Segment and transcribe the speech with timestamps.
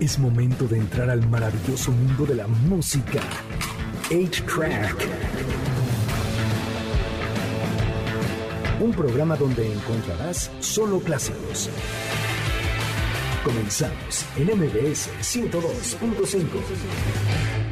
[0.00, 3.20] Es momento de entrar al maravilloso mundo de la música.
[4.10, 4.94] 8-Track.
[8.78, 11.68] Un programa donde encontrarás solo clásicos.
[13.42, 17.67] Comenzamos en MBS 102.5.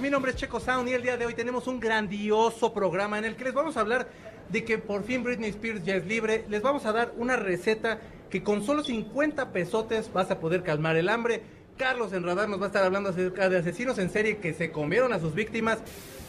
[0.00, 3.24] Mi nombre es Checo Sound y el día de hoy tenemos un grandioso programa en
[3.24, 4.08] el que les vamos a hablar
[4.48, 6.44] de que por fin Britney Spears ya es libre.
[6.48, 7.98] Les vamos a dar una receta
[8.30, 11.42] que con solo 50 pesotes vas a poder calmar el hambre.
[11.76, 14.70] Carlos en Radar nos va a estar hablando acerca de asesinos en serie que se
[14.70, 15.80] comieron a sus víctimas.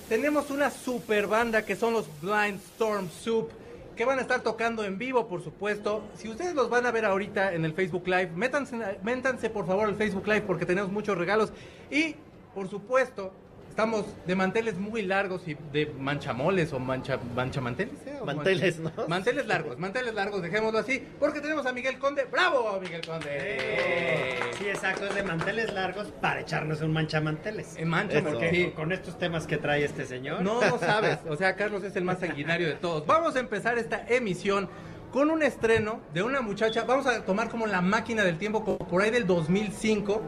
[0.09, 3.51] Tenemos una super banda que son los Blind Storm Soup
[3.95, 6.03] que van a estar tocando en vivo, por supuesto.
[6.17, 9.87] Si ustedes los van a ver ahorita en el Facebook Live, métanse, métanse por favor
[9.87, 11.53] al Facebook Live porque tenemos muchos regalos.
[11.91, 12.15] Y,
[12.53, 13.31] por supuesto,
[13.75, 17.95] estamos de manteles muy largos y de manchamoles o mancha, manchamanteles.
[18.07, 18.17] ¿eh?
[18.21, 19.07] O Manteles, mancha- ¿no?
[19.09, 22.23] Manteles largos, manteles largos, dejémoslo así, porque tenemos a Miguel Conde.
[22.31, 24.39] ¡Bravo, Miguel Conde!
[24.57, 27.75] Sí, exacto, es de manteles largos para echarnos un manchamanteles.
[27.75, 28.71] Eh, mancha, porque sí.
[28.73, 30.41] Con estos temas que trae este señor.
[30.41, 31.19] No, no sabes.
[31.27, 33.05] O sea, Carlos es el más sanguinario de todos.
[33.05, 34.69] Vamos a empezar esta emisión
[35.11, 36.85] con un estreno de una muchacha.
[36.85, 40.21] Vamos a tomar como la máquina del tiempo, como por ahí del 2005.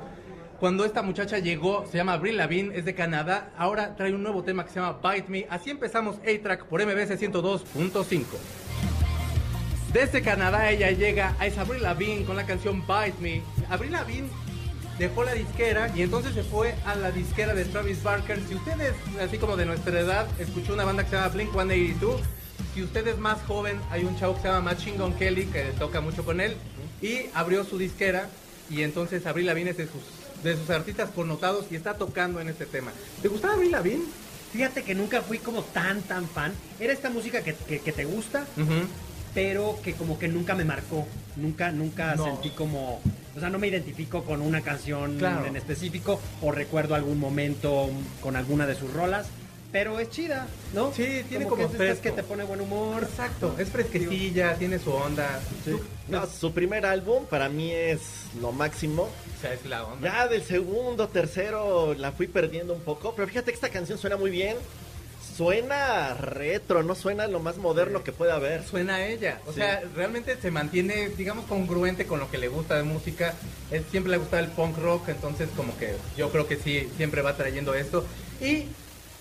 [0.59, 3.51] Cuando esta muchacha llegó, se llama Avril Lavigne, es de Canadá.
[3.59, 5.45] Ahora trae un nuevo tema que se llama Bite Me.
[5.51, 8.23] Así empezamos A-Track por MBC 102.5.
[9.93, 13.43] Desde Canadá ella llega a esa Avril Lavigne con la canción Bite Me.
[13.69, 14.29] Avril Lavigne
[14.97, 18.39] dejó la disquera y entonces se fue a la disquera de Travis Barker.
[18.47, 22.21] Si ustedes, así como de nuestra edad, escuchó una banda que se llama Blink 182,
[22.73, 25.61] si usted es más joven, hay un chavo que se llama Machine Gun Kelly que
[25.77, 26.57] toca mucho con él
[26.99, 28.27] y abrió su disquera
[28.71, 30.01] y entonces Avril Lavigne es de sus,
[30.43, 32.91] de sus artistas connotados y está tocando en este tema.
[33.21, 34.03] ¿Te gustaba Avril Lavigne?
[34.53, 36.53] Fíjate que nunca fui como tan, tan fan.
[36.79, 38.45] Era esta música que, que- que te gusta,
[39.33, 41.05] pero que como que nunca me marcó.
[41.35, 42.23] Nunca, nunca No.
[42.25, 43.01] sentí como...
[43.35, 45.45] O sea, no me identifico con una canción Claro.
[45.45, 47.89] en específico o recuerdo algún momento
[48.21, 49.27] con alguna de sus rolas.
[49.71, 50.93] Pero es chida, ¿no?
[50.93, 53.03] Sí, tiene como que es que te pone buen humor.
[53.03, 55.41] Exacto, es fresquecilla, tiene su onda.
[55.65, 57.99] Tú- No, su primer álbum para mí es
[58.41, 59.03] lo máximo.
[59.03, 60.09] O sea, es la onda.
[60.09, 64.15] Ya del segundo, tercero la fui perdiendo un poco, pero fíjate que esta canción suena
[64.15, 64.55] muy bien.
[65.35, 68.63] Suena retro, no suena lo más moderno que puede haber.
[68.63, 69.41] Suena a ella.
[69.45, 69.57] O Sí.
[69.59, 73.35] sea, realmente se mantiene, digamos, congruente con lo que le gusta de música.
[73.69, 77.21] Él siempre le gusta el punk rock, entonces como que yo creo que sí, siempre
[77.21, 78.03] va trayendo esto.
[78.41, 78.65] Y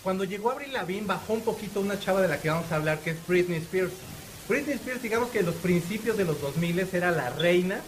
[0.06, 3.00] cuando llegó Avril Lavigne bajó un poquito una chava de la que vamos a hablar,
[3.00, 3.90] que es Britney Spears.
[4.48, 7.80] Britney Spears, digamos que en los principios de los 2000 era la reina,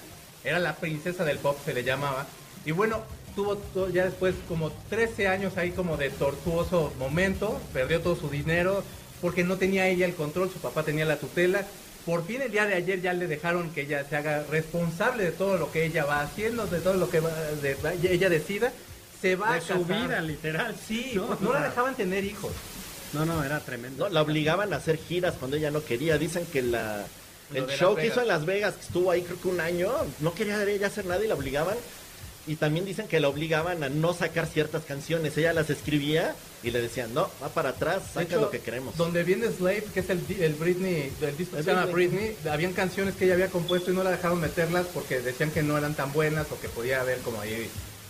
[0.42, 2.26] era la princesa del pop, se le llamaba.
[2.66, 3.02] Y bueno,
[3.36, 3.56] tuvo
[3.92, 8.82] ya después como 13 años ahí como de tortuoso momento, perdió todo su dinero
[9.20, 11.64] porque no tenía ella el control, su papá tenía la tutela.
[12.04, 15.30] Por fin el día de ayer ya le dejaron que ella se haga responsable de
[15.30, 17.30] todo lo que ella va haciendo, de todo lo que va,
[17.62, 17.76] de-
[18.12, 18.72] ella decida.
[19.20, 20.02] Se va a De su casar.
[20.08, 20.76] vida, literal.
[20.86, 21.36] Sí, ¿no?
[21.40, 22.52] no, la dejaban tener hijos.
[23.12, 24.04] No, no, era tremendo.
[24.04, 26.18] No, la obligaban a hacer giras cuando ella no quería.
[26.18, 27.04] Dicen que la
[27.54, 29.90] el show que hizo en Las Vegas, que estuvo ahí creo que un año,
[30.20, 31.76] no quería ella hacer nada y la obligaban.
[32.46, 35.36] Y también dicen que la obligaban a no sacar ciertas canciones.
[35.36, 38.96] Ella las escribía y le decían, no, va para atrás, saca hecho, lo que queremos.
[38.96, 42.30] Donde viene Slave, que es el, el Britney, el disco que se llama Britney.
[42.30, 45.62] Britney, habían canciones que ella había compuesto y no la dejaron meterlas porque decían que
[45.62, 47.68] no eran tan buenas o que podía haber como ahí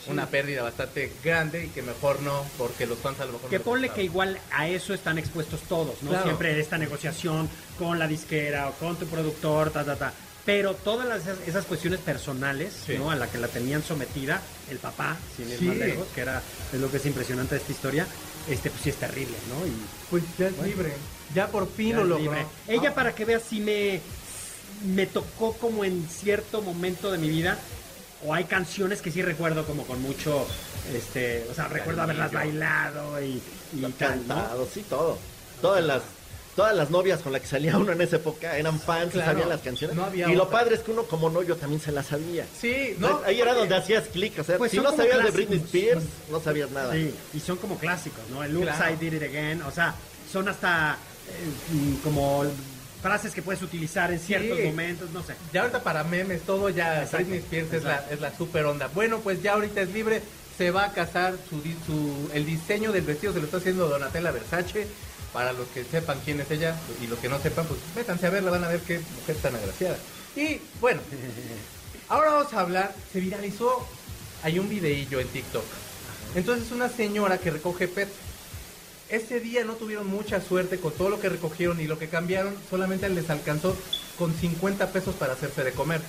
[0.09, 3.59] una pérdida bastante grande y que mejor no, porque los fans a lo mejor Que
[3.59, 6.11] no ponle que igual a eso están expuestos todos, ¿no?
[6.11, 6.25] Claro.
[6.25, 7.49] Siempre esta negociación
[7.79, 10.13] con la disquera o con tu productor, ta, ta, ta.
[10.45, 12.95] Pero todas las- esas, cuestiones personales, Sí.
[12.97, 13.11] ¿no?
[13.11, 15.65] A la que la tenían sometida, el papá, sin ir Sí.
[15.67, 16.43] más lejos, que era
[16.73, 18.07] es lo que es impresionante de esta historia,
[18.49, 19.67] este pues sí es terrible, ¿no?
[19.67, 19.73] Y
[20.09, 20.73] Pues ya es Bueno.
[20.75, 20.93] libre,
[21.35, 22.23] ya por fin ya lo logró.
[22.33, 22.47] libre.
[22.67, 22.95] Ella, Ah.
[22.95, 24.01] para que veas, si me,
[24.87, 27.59] me tocó como en cierto momento de mi vida,
[28.25, 30.47] o hay canciones que sí recuerdo como con mucho,
[30.93, 33.41] este, o sea, recuerdo haberlas bailado y,
[33.73, 34.35] y tal, ¿no?
[34.35, 35.19] Cantado, sí, todo.
[35.63, 36.03] Todas las
[36.57, 39.31] todas las novias con las que salía uno en esa época eran fans Claro.
[39.31, 39.95] y sabían las canciones.
[39.97, 40.59] No y lo otra.
[40.59, 42.47] padre es que uno como no, yo también se las sabía.
[42.61, 43.21] Sí, no.
[43.25, 45.31] Ahí era donde hacías clic, o sea, Pues si no sabías de.
[45.31, 46.93] Britney Spears, no sabías nada.
[46.95, 48.43] Sí, y son como clásicos, ¿no?
[48.43, 48.93] El Oops, Claro.
[48.93, 49.95] I Did It Again, o sea,
[50.33, 50.97] son hasta
[51.29, 52.45] eh, mm, como
[53.03, 54.65] frases que puedes utilizar en ciertos Sí.
[54.65, 55.35] momentos, no sé.
[55.53, 58.89] Ya ahorita para memes, todo ya Exacto, Britney Spears es la, es la super onda.
[58.95, 60.23] Bueno, pues ya ahorita es libre,
[60.57, 64.31] se va a casar, su, su- el diseño del vestido se lo está haciendo Donatella
[64.33, 64.87] Versace.
[65.33, 68.31] para los que sepan quién es ella y los que no sepan, pues métanse a
[68.31, 69.97] verla, van a ver qué mujer tan agraciada.
[70.35, 71.01] Y bueno,
[72.09, 73.87] ahora vamos a hablar, se viralizó,
[74.43, 75.65] hay un videillo en TikTok.
[76.35, 78.09] Entonces una señora que recoge PET.
[79.09, 82.55] Ese día no tuvieron mucha suerte con todo lo que recogieron y lo que cambiaron,
[82.69, 83.75] solamente les alcanzó
[84.19, 86.03] con 50 pesos para hacerse de comer.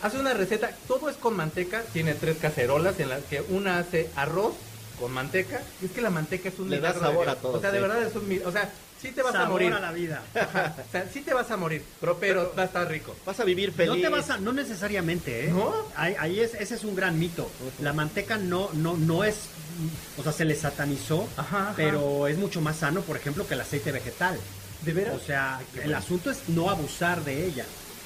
[0.00, 4.10] Hace una receta, todo es con manteca, tiene tres cacerolas en las que una hace
[4.14, 4.54] arroz
[4.98, 7.60] con manteca, y es que la manteca es un Le da sabor a todo, O
[7.60, 8.70] sea, de verdad es un o sea,
[9.00, 9.72] sí te vas a Sabor morir.
[9.72, 10.22] a la vida.
[10.34, 13.14] Ajá, o sea, sí te vas a morir, pero, pero- va a estar rico.
[13.26, 13.94] Vas a vivir feliz.
[13.94, 15.50] No te vas a, no necesariamente, ¿eh?
[15.50, 15.74] ¿No?
[15.96, 17.50] Ahí, ahí es, ese es un gran mito.
[17.80, 19.36] La manteca no, no, no es,
[20.16, 21.72] o sea, se le satanizó, Ajá, ajá.
[21.76, 24.38] pero es mucho más sano, por ejemplo, que el aceite vegetal.
[24.82, 25.14] ¿De veras?
[25.16, 25.98] O sea, Ay, el bueno.
[25.98, 27.64] asunto es no abusar de ella,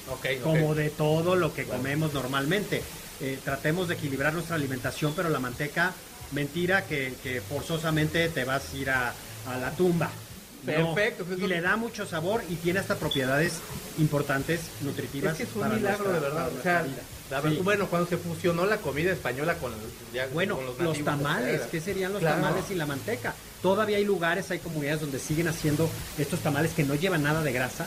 [0.09, 0.41] Ok, ok.
[0.43, 2.81] como de todo lo que comemos normalmente.
[3.21, 5.93] Eh, tratemos de equilibrar nuestra alimentación, pero la manteca,
[6.31, 9.13] mentira que, que forzosamente te vas a ir a,
[9.47, 10.09] a la tumba.
[10.65, 13.53] Perfecto, pues Y le da mucho sabor y tiene hasta propiedades
[13.97, 15.31] importantes, nutritivas.
[15.33, 16.47] Es que es un para milagro nuestra- de verdad.
[16.47, 17.01] O sea, nuestra vida.
[17.31, 17.63] la verdad- Sí.
[17.63, 19.71] bueno, cuando se fusionó la comida española con,
[20.13, 22.41] ya- Bueno, con los, nativos, tamales, ¿qué serían los claro.
[22.41, 23.33] tamales sin la manteca?
[23.61, 27.51] Todavía hay lugares, hay comunidades donde siguen haciendo estos tamales que no llevan nada de
[27.53, 27.85] grasa,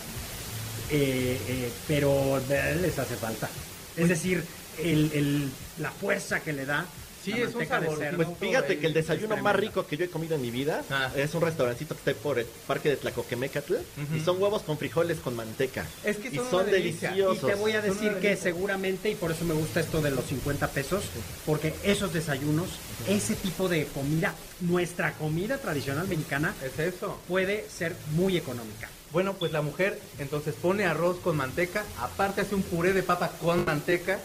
[0.90, 3.48] eh, eh, pero eh, les hace falta.
[3.96, 4.42] Es decir,
[4.78, 6.86] el, el- la fuerza que le da
[7.22, 7.98] Sí, es un de sabor.
[8.16, 10.82] Pues fíjate que el es desayuno más rico que yo he comido en mi vida
[10.90, 11.10] Ah.
[11.16, 14.16] es un restaurancito que está por el parque de Tlacoquemecatl Ujú.
[14.16, 15.86] y son huevos con frijoles con manteca.
[16.04, 17.10] Es que y son son una delicia.
[17.12, 17.48] Y deliciosos.
[17.50, 20.24] te voy a Son decir que seguramente, y por eso me gusta esto de los
[20.26, 21.04] 50 pesos,
[21.46, 22.68] porque esos desayunos,
[23.08, 27.18] ese tipo de comida, nuestra comida tradicional mexicana, Es eso.
[27.28, 28.88] puede ser muy económica.
[29.12, 33.30] Bueno, pues la mujer entonces pone arroz con manteca, aparte hace un puré de papa
[33.40, 34.18] con manteca,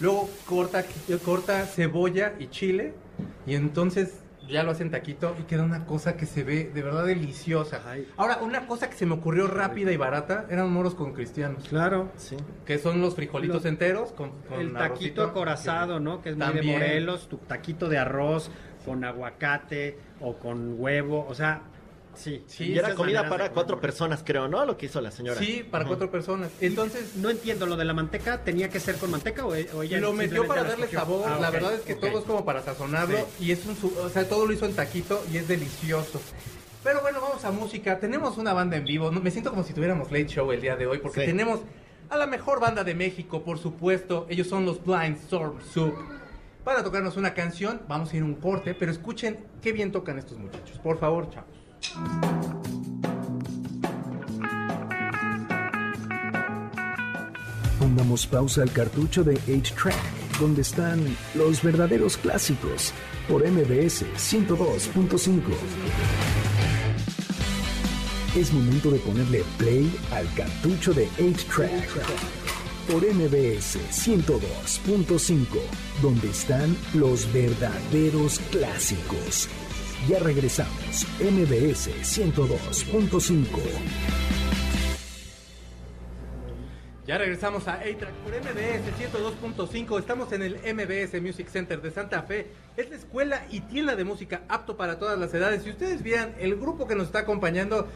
[0.00, 0.84] luego corta,
[1.24, 2.94] corta cebolla y chile,
[3.46, 4.14] y entonces
[4.48, 7.82] ya lo hacen taquito y queda una cosa que se ve de verdad deliciosa.
[7.86, 8.08] Ay.
[8.16, 12.08] Ahora, una cosa que se me ocurrió rápida y barata eran moros con cristianos, Claro.
[12.16, 12.36] Sí.
[12.66, 16.20] que son los frijolitos Los- enteros con, con el taquito acorazado, ¿no?
[16.20, 16.62] Que es muy de.
[16.62, 18.50] Morelos, tu taquito de arroz
[18.84, 21.62] con aguacate o con huevo, o sea,
[22.20, 22.42] sí.
[22.46, 24.64] Sí, y era comida para cuatro personas, creo, ¿no?
[24.64, 25.38] Lo que hizo la señora.
[25.38, 26.50] Sí, para cuatro personas.
[26.60, 29.98] Entonces, No entiendo lo de la manteca, ¿tenía que ser con manteca o, o ella
[30.00, 30.98] lo metió para darle escogió?
[31.00, 31.24] sabor.
[31.26, 34.08] Ah, la verdad es que todo es como para sazonarlo y es un, su- o
[34.08, 36.20] sea, todo lo hizo en taquito y es delicioso.
[36.82, 37.98] Pero bueno, vamos a música.
[37.98, 39.10] Tenemos una banda en vivo.
[39.12, 41.26] Me siento como si tuviéramos late show el día de hoy porque Sí.
[41.26, 41.60] tenemos
[42.08, 44.26] a la mejor banda de México, por supuesto.
[44.30, 45.94] Ellos son los Blind Storm Soup.
[46.64, 50.18] Para tocarnos una canción, vamos a ir a un corte, pero escuchen qué bien tocan
[50.18, 50.78] estos muchachos.
[50.78, 51.59] Por favor, chavos.
[57.78, 62.92] Pongamos pausa al cartucho de 8-Track, donde están los verdaderos clásicos,
[63.28, 65.40] por MBS 102.5.
[68.36, 71.88] Es momento de ponerle play al cartucho de 8-Track,
[72.90, 75.46] por MBS 102.5,
[76.02, 79.48] donde están los verdaderos clásicos.
[80.08, 83.46] Ya regresamos, MBS 102.5.
[87.06, 89.98] Ya regresamos a A-Track por MBS 102.5.
[89.98, 92.46] Estamos en el MBS Music Center de Santa Fe.
[92.76, 95.62] Es la escuela y tienda de música apto para todas las edades.
[95.64, 97.88] Si ustedes vieran el grupo que nos está acompañando,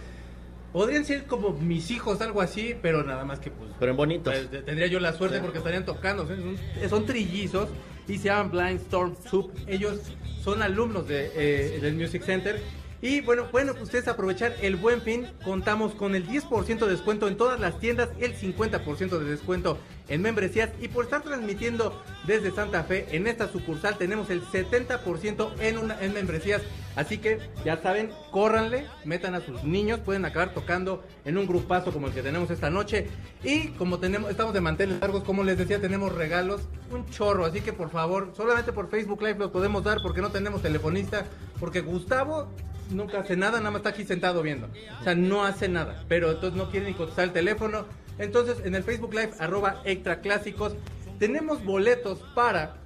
[0.72, 3.70] podrían ser como mis hijos, algo así, pero nada más que pues.
[3.78, 4.34] Pero en bonitos.
[4.50, 5.42] pues, tendría yo la suerte Sí.
[5.42, 6.26] porque estarían tocando.
[6.26, 6.56] Son,
[6.90, 7.68] son trillizos
[8.08, 9.50] y se llaman Blind Storm Soup.
[9.66, 10.00] Ellos
[10.42, 12.60] son alumnos eh, del Music Center.
[13.04, 15.26] Y bueno, bueno, ustedes aprovechar el buen fin.
[15.44, 19.76] Contamos con el 10% de descuento en todas las tiendas, el 50% de descuento
[20.08, 20.70] en membresías.
[20.80, 26.00] Y por estar transmitiendo desde Santa Fe en esta sucursal, tenemos el 70% en, una,
[26.00, 26.62] en membresías.
[26.96, 31.92] Así que ya saben, córranle, metan a sus niños, pueden acabar tocando en un grupazo
[31.92, 33.08] como el que tenemos esta noche.
[33.42, 37.44] Y como tenemos, estamos de manteles largos, como les decía, tenemos regalos, un chorro.
[37.44, 41.26] Así que por favor, solamente por Facebook Live los podemos dar porque no tenemos telefonista.
[41.60, 42.48] Porque Gustavo
[42.90, 44.68] nunca hace nada, nada más está aquí sentado viendo.
[45.00, 47.86] O sea, no hace nada, pero entonces no quiere ni contestar el teléfono.
[48.18, 50.74] Entonces, en el Facebook Live, arroba extra clásicos,
[51.18, 52.76] tenemos boletos para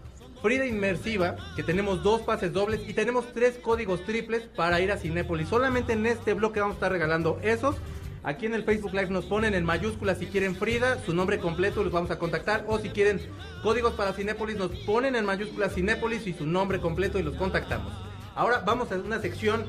[0.43, 4.97] Frida Inmersiva, que tenemos dos pases dobles y tenemos tres códigos triples para ir a
[4.97, 5.49] Cinépolis.
[5.49, 7.77] Solamente en este bloque vamos a estar regalando esos.
[8.23, 11.83] Aquí en el Facebook Live nos ponen en mayúsculas si quieren Frida, su nombre completo,
[11.83, 12.65] los vamos a contactar.
[12.69, 13.21] O si quieren
[13.63, 17.93] códigos para Cinépolis, nos ponen en mayúsculas Cinépolis y su nombre completo y los contactamos.
[18.35, 19.65] Ahora vamos a una sección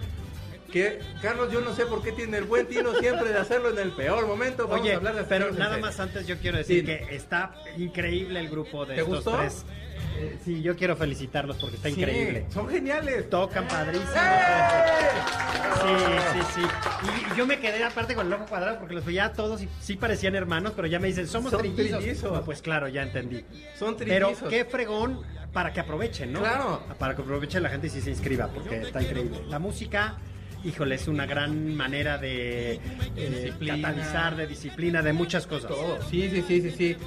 [0.70, 3.80] que, Carlos, yo no sé por qué tiene el buen tino siempre de hacerlo en
[3.80, 4.68] el peor momento.
[4.68, 6.86] Vamos Oye, a hablar de pero nada más antes yo quiero decir Sí.
[6.86, 9.38] que está increíble el grupo de ¿Te estos gustó?
[9.38, 9.66] tres.
[10.18, 12.46] Eh, sí, yo quiero felicitarlos porque está Sí, increíble.
[12.50, 13.30] son geniales.
[13.30, 14.12] Tocan padrísimo.
[14.16, 15.10] ¡Eh!
[16.34, 17.12] Sí, sí, sí.
[17.34, 19.70] Y, yo me quedé aparte con el ojo cuadrado porque los veía a todos y
[19.80, 22.00] sí parecían hermanos, pero ya me dicen, somos Son trillizos.
[22.00, 22.32] trillizos.
[22.34, 23.46] No, pues claro, ya entendí.
[23.78, 24.50] Son Pero trillizos.
[24.50, 25.22] qué fregón
[25.54, 26.40] para que aprovechen, ¿no?
[26.42, 26.84] Claro.
[26.98, 29.42] Para que aproveche la gente y sí se inscriba, porque está increíble.
[29.48, 30.18] La música,
[30.64, 32.80] híjole, es una gran manera de
[33.16, 35.70] eh, catalizar, de disciplina, de muchas cosas.
[35.70, 36.00] Todo.
[36.10, 36.98] Sí, sí, sí, sí, sí.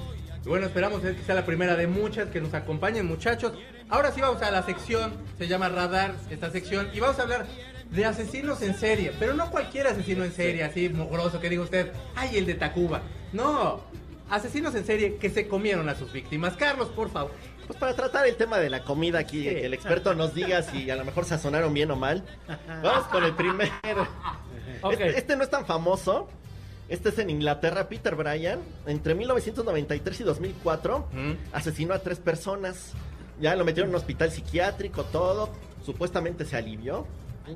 [0.44, 3.52] Bueno, esperamos que sea la primera de muchas que nos acompañen, muchachos.
[3.88, 7.46] Ahora sí vamos a la sección, se llama Radar, esta sección, y vamos a hablar
[7.90, 11.92] de asesinos en serie, pero no cualquier asesino en serie, así mugroso que diga usted,
[12.16, 13.02] ay, el de Tacuba.
[13.32, 13.82] No,
[14.30, 16.56] asesinos en serie que se comieron a sus víctimas.
[16.56, 17.32] Carlos, por favor.
[17.72, 19.48] Pues para tratar el tema de la comida aquí, Sí.
[19.48, 22.22] que el experto nos diga si a lo mejor sazonaron bien o mal.
[22.82, 24.06] Vamos con el primero.
[24.90, 26.28] Este, este no es tan famoso.
[26.90, 28.58] Este es en Inglaterra, Peter Bryan.
[28.84, 31.32] Entre 1993 y 2004 Mm.
[31.54, 32.92] asesinó a tres personas.
[33.40, 35.48] Ya lo metieron en un hospital psiquiátrico, todo.
[35.86, 37.06] Supuestamente se alivió.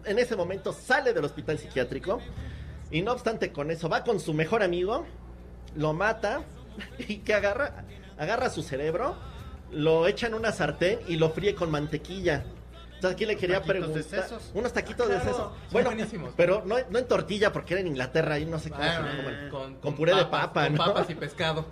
[0.07, 2.21] En ese momento sale del hospital psiquiátrico.
[2.91, 5.05] Y no obstante con eso, va con su mejor amigo,
[5.75, 6.41] lo mata
[7.07, 7.85] y que agarra,
[8.17, 9.17] agarra su cerebro,
[9.73, 12.45] lo echa en una sartén y lo fríe con mantequilla.
[12.95, 14.23] Entonces aquí le quería Taquitos de preguntar.
[14.25, 14.51] sesos.
[14.55, 15.53] Unos taquitos de Claro, sesos.
[15.71, 16.33] Bueno, buenísimos.
[16.37, 19.13] pero no, no en tortilla porque era en Inglaterra y no sé cómo se Ah,
[19.23, 19.51] comen.
[19.51, 20.85] con, Con puré de papa, con ¿no?
[20.85, 21.67] papas y pescado.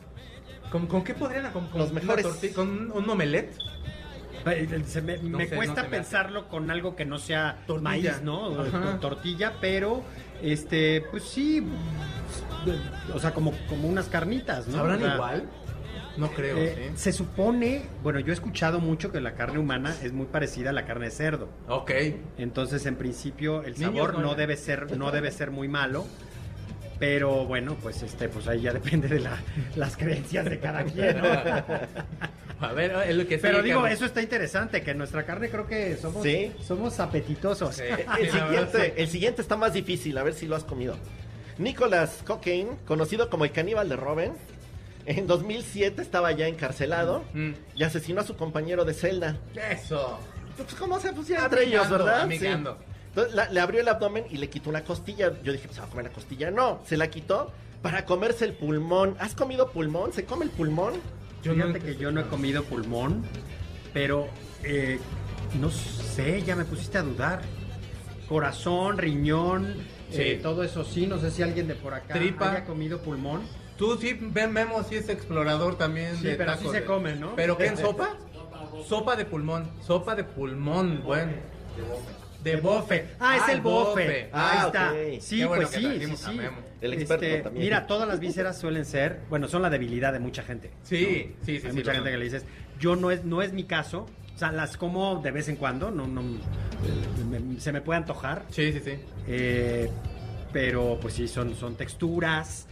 [0.70, 1.50] ¿Con, con qué podrían?
[1.52, 2.26] ¿Con, con Los mejores.
[2.54, 3.56] ¿Con un, omelette?
[4.46, 7.18] Eh, se me, No me sé, cuesta no se me pensarlo con algo que no
[7.18, 7.88] sea Tortilla.
[7.88, 8.60] maíz, ¿no?
[8.60, 8.80] Ajá.
[8.82, 10.02] Con tortilla, pero
[10.42, 11.66] este, pues sí,
[13.14, 14.76] o sea, como, como unas carnitas, ¿no?
[14.78, 15.48] ¿Sabrán O sea, igual?
[16.16, 16.92] No creo, eh, sí.
[16.96, 20.72] Se supone, bueno, yo he escuchado mucho que la carne humana es muy parecida a
[20.72, 21.48] la carne de cerdo.
[21.68, 21.90] Ok.
[22.38, 26.06] Entonces, en principio, el Niños, sabor no, debe ser, no debe ser muy malo.
[27.00, 29.42] Pero bueno, pues este, pues ahí ya depende de la-
[29.74, 31.18] las creencias de cada quien.
[31.18, 31.24] ¿no?
[32.60, 35.96] A ver, es lo que Pero digo, eso está interesante, que nuestra carne creo que
[35.96, 36.52] somos, Sí.
[36.62, 37.74] somos apetitosos.
[37.74, 37.82] Sí.
[38.20, 40.96] El siguiente, el siguiente está más difícil, a ver si lo has comido.
[41.58, 44.32] Nicholas Cocaine, conocido como el caníbal de Robin,
[45.06, 47.52] en 2007 estaba ya encarcelado Mm.
[47.76, 49.36] y asesinó a su compañero de celda.
[49.70, 50.18] Eso.
[50.56, 52.20] Pues cómo se pusieron entre ellos, Amigando, ¿verdad?
[52.22, 52.78] amigando.
[52.80, 52.84] Sí.
[53.08, 55.32] Entonces la- le abrió el abdomen y le quitó una costilla.
[55.42, 56.50] Yo dije, pues se va a comer la costilla.
[56.50, 59.16] No, se la quitó para comerse el pulmón.
[59.20, 60.12] ¿Has comido pulmón?
[60.12, 60.94] ¿Se come el pulmón?
[61.42, 63.22] Yo Fíjate no- que yo no he comido pulmón,
[63.92, 64.28] pero
[64.62, 64.98] eh,
[65.60, 67.42] no sé, ya me pusiste a dudar.
[68.28, 69.74] Corazón, riñón,
[70.10, 70.22] Sí.
[70.22, 72.50] eh, todo eso sí, no sé si alguien de por acá Tripa.
[72.50, 73.42] haya comido pulmón.
[73.78, 76.16] Tú sí, ven, Memo, sí es explorador también.
[76.16, 77.34] Sí, de pero sí tacos se de- come, ¿no?
[77.34, 78.16] ¿Pero qué en sopa?
[78.88, 79.68] Sopa de pulmón.
[79.84, 81.32] Sopa de pulmón, bueno.
[82.42, 83.06] De bofe.
[83.18, 84.28] Ah, es Ah, el bofe.
[84.32, 84.90] Ah, Ahí está.
[84.92, 85.20] ok.
[85.22, 86.40] Sí, Qué bueno pues sí, sí, sí.
[86.82, 87.64] El experto Este, también.
[87.64, 90.70] Mira, todas las vísceras suelen ser, bueno, son la debilidad de mucha gente.
[90.82, 91.66] Sí, sí, sí.
[91.66, 92.44] Hay sí, mucha gente que le dices,
[92.78, 94.06] yo no es, no es mi caso.
[94.34, 98.44] O sea, las como de vez en cuando, no, no, me- se me puede antojar.
[98.50, 98.92] Sí, sí, sí.
[99.26, 99.88] Eh,
[100.52, 102.66] pero pues sí, son, son texturas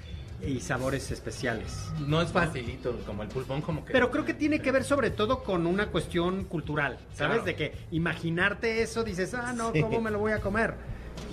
[0.46, 1.90] y sabores especiales.
[2.06, 3.92] No es facilito, como el pulmón, como que.
[3.92, 7.36] Pero creo que tiene que ver sobre todo con una cuestión cultural, ¿sabes?
[7.38, 7.44] Claro.
[7.44, 9.80] De que imaginarte eso, dices, ah, no, Sí.
[9.80, 10.74] ¿cómo me lo voy a comer?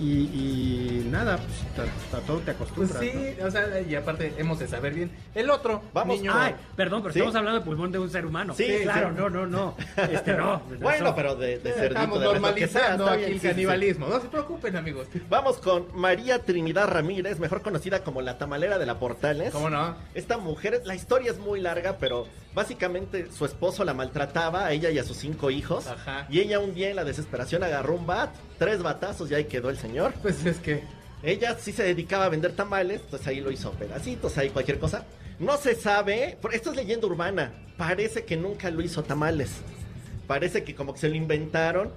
[0.00, 0.04] Y,
[1.04, 3.00] y nada, pues a, a todo te Pues acostumbras.
[3.02, 3.46] sí, ¿no?
[3.46, 5.10] o sea, y aparte hemos de saber bien.
[5.34, 6.32] El otro, Vamos, niño.
[6.34, 7.18] Ay, perdón, pero ¿Sí?
[7.18, 8.54] estamos hablando de pulmón de un ser humano.
[8.54, 9.14] Sí, claro, sí.
[9.18, 9.76] no, no, no.
[10.10, 10.62] Este no.
[10.80, 13.40] Bueno, eso- pero de, de Estamos lo que sea, normalizando está aquí bien, el sí,
[13.40, 13.48] sí, sí.
[13.54, 14.06] canibalismo.
[14.08, 15.06] No se preocupen, amigos.
[15.28, 19.52] Vamos con María Trinidad Ramírez, mejor conocida como la tamalera de la Portales.
[19.52, 19.94] ¿Cómo no?
[20.14, 24.90] Esta mujer, la historia es muy larga, pero básicamente su esposo la maltrataba a ella
[24.90, 25.86] y a sus cinco hijos.
[25.86, 26.26] Ajá.
[26.30, 29.70] Y ella un día en la desesperación agarró un bat, tres batazos y ahí quedó
[29.70, 30.12] el señor.
[30.22, 30.82] Pues es que.
[31.22, 35.04] Ella sí se dedicaba a vender tamales, entonces ahí lo hizo pedacitos, ahí cualquier cosa.
[35.38, 39.50] No se sabe, por- esto es leyenda urbana, parece que nunca lo hizo tamales.
[40.26, 41.90] Parece que como que se lo inventaron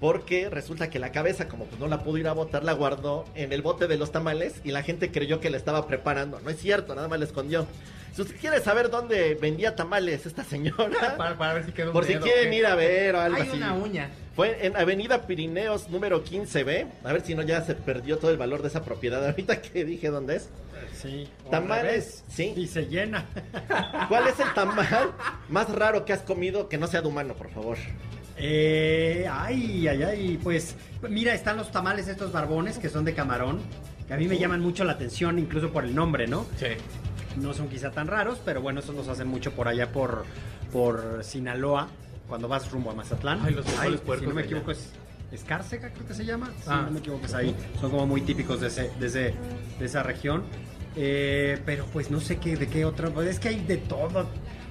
[0.00, 3.26] porque resulta que la cabeza como pues no la pudo ir a botar, la guardó
[3.34, 6.40] en el bote de los tamales y la gente creyó que la estaba preparando.
[6.40, 7.66] No es cierto, nada más la escondió.
[8.12, 11.92] Si usted quiere saber dónde vendía tamales esta señora, Para, para ver si quedó un
[11.92, 12.56] por si quieren ¿qué?
[12.56, 13.56] ir a ver o algo Hay así.
[13.56, 14.10] una uña.
[14.34, 16.86] Fue en Avenida Pirineos número 15B.
[17.04, 19.24] A ver si no ya se perdió todo el valor de esa propiedad.
[19.28, 20.48] Ahorita que dije dónde es.
[21.00, 21.28] Sí.
[21.50, 22.52] Tamales, sí.
[22.56, 23.26] Y se llena.
[24.08, 25.12] ¿Cuál es el tamal
[25.48, 27.76] más raro que has comido que no sea de humano, por favor?
[28.42, 30.74] Eh, ay, ay, ay, pues
[31.08, 33.60] mira, están los tamales estos barbones que son de camarón,
[34.08, 36.46] que a mí me llaman mucho la atención, incluso por el nombre, ¿no?
[36.58, 36.66] Sí.
[37.40, 40.24] No son quizá tan raros, pero bueno, esos los hacen mucho por allá por,
[40.72, 41.88] por Sinaloa,
[42.28, 43.40] cuando vas rumbo a Mazatlán.
[43.44, 44.90] Ay, los frijoles si no me equivoco es
[45.32, 46.48] Escárcega, creo que se llama.
[46.58, 46.82] Si Ah.
[46.86, 47.54] no me equivoco es ahí.
[47.80, 49.34] Son como muy típicos de, ese, de, ese-
[49.78, 50.42] de esa región.
[50.96, 53.10] Eh, pero pues no sé qué, de qué otra.
[53.10, 54.26] pues, es que hay de todo.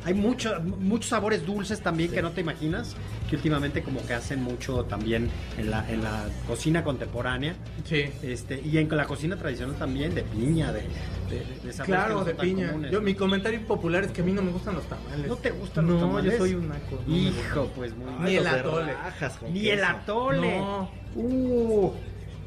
[0.06, 2.96] Hay mucho, muchos sabores dulces también que no te imaginas.
[3.29, 7.53] Que últimamente como que hacen mucho también en la, en la cocina contemporánea.
[7.84, 8.06] Sí.
[8.24, 12.13] Este, y en la cocina tradicional también, de piña, de, de, de sabores que Claro,
[12.15, 12.68] no de piña.
[12.70, 12.91] comunes.
[12.91, 15.27] Yo, mi comentario popular es que a mí no me gustan los tamales.
[15.27, 16.32] ¿No te gustan no, los tamales?
[16.32, 17.00] yo soy un naco.
[17.06, 17.15] no.
[17.15, 18.94] Hijo, pues muy Ni el atole.
[18.94, 20.60] rajas Ni el atole.
[20.60, 20.89] No.
[21.15, 21.91] Uh.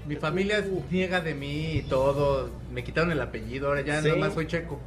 [0.09, 2.51] Mi familia niega de mí y todo.
[2.73, 4.09] Me quitaron el apellido, ahora ya Sí.
[4.09, 4.81] nada más soy checo.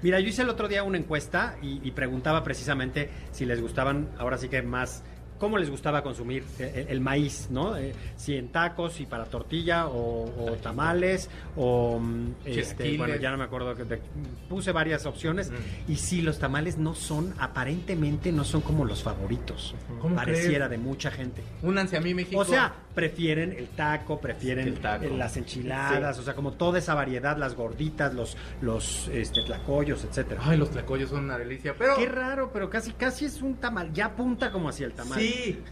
[0.00, 4.10] Mira, yo hice el otro día una encuesta y, y preguntaba precisamente si les gustaban,
[4.18, 5.02] ahora sí que más,
[5.38, 7.76] cómo les gustaba consumir eh, el, maíz, ¿no?
[7.76, 13.30] Eh, si en tacos, si para tortilla o, o tamales o mm, este, bueno, ya
[13.30, 14.00] no me acuerdo, que de-
[14.48, 15.92] puse varias opciones Mm.
[15.92, 20.70] y sí, los tamales no son, aparentemente no son como los favoritos, ¿Cómo pareciera crees?
[20.70, 21.42] de mucha gente.
[21.62, 22.40] Únanse a mí, México.
[22.40, 25.04] O sea, prefieren el taco, prefieren El taco.
[25.04, 30.04] eh, las enchiladas, o sea, como toda esa variedad, las gorditas, los, los este, tlacoyos,
[30.04, 30.40] etcétera.
[30.44, 31.74] Ay, los tlacoyos son una delicia.
[31.78, 31.96] Pero.
[31.96, 35.18] Qué raro, pero casi casi es un tamal, ya apunta como hacia el tamal.
[35.20, 35.27] Sí,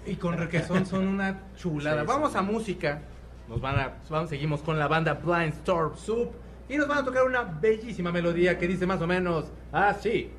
[0.07, 2.03] y con requesón son una chulada.
[2.03, 2.39] Sí, Vamos sí.
[2.39, 3.03] a música.
[3.49, 6.33] Nos van a, vamos, seguimos con la banda Blind Storm Soup.
[6.69, 10.31] Y nos van a tocar una bellísima melodía que dice más o menos así.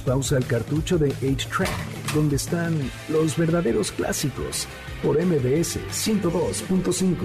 [0.00, 2.78] Pausa al cartucho de 8-Track, donde están
[3.08, 4.66] los verdaderos clásicos,
[5.02, 7.16] por MBS 102.5.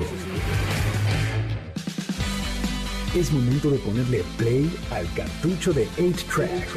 [3.16, 6.68] Es momento de ponerle play al cartucho de 8-Track,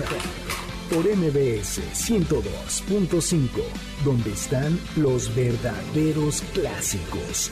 [0.91, 3.49] por MBS 102.5,
[4.05, 7.51] donde están los verdaderos clásicos.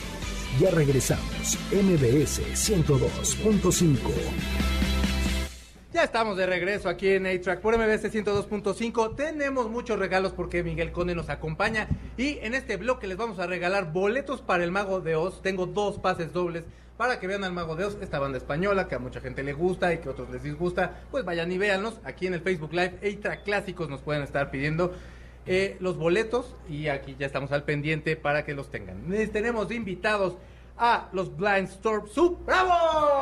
[0.59, 5.00] Ya regresamos, MBS 102.5.
[6.03, 9.15] Estamos de regreso aquí en A-Track por MBS 102.5.
[9.15, 11.87] Tenemos muchos regalos porque Miguel Conde nos acompaña.
[12.17, 15.41] Y en este bloque les vamos a regalar boletos para el Mago de Oz.
[15.41, 16.65] Tengo dos pases dobles
[16.97, 19.53] para que vean al Mago de Oz, esta banda española que a mucha gente le
[19.53, 21.01] gusta y que a otros les disgusta.
[21.11, 21.99] Pues vayan y véanlos.
[22.03, 24.93] Aquí en el Facebook Live, A-Track Clásicos nos pueden estar pidiendo.
[25.45, 29.09] eh, los boletos y aquí ya estamos al pendiente para que los tengan.
[29.09, 30.35] Les tenemos invitados
[30.77, 32.05] a los Blind Storm.
[32.45, 33.21] ¡Bravo!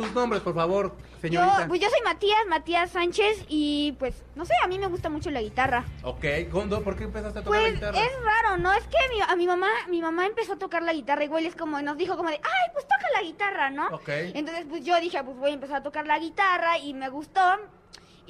[0.00, 1.62] Sus nombres, por favor, señorita.
[1.62, 5.08] Yo, pues yo soy Matías, Matías Sánchez y pues no sé, a mí me gusta
[5.10, 5.84] mucho la guitarra.
[6.02, 7.98] Ok, Gondo, ¿por qué empezaste a tocar la Pues guitarra?
[7.98, 8.72] es raro, ¿no?
[8.72, 11.54] Es que mi- a mi mamá, mi mamá empezó a tocar la guitarra igual es
[11.54, 13.88] como nos dijo como de, ay, pues toca la guitarra, ¿no?
[13.88, 14.08] Ok.
[14.08, 17.40] Entonces pues yo dije, pues voy a empezar a tocar la guitarra y me gustó.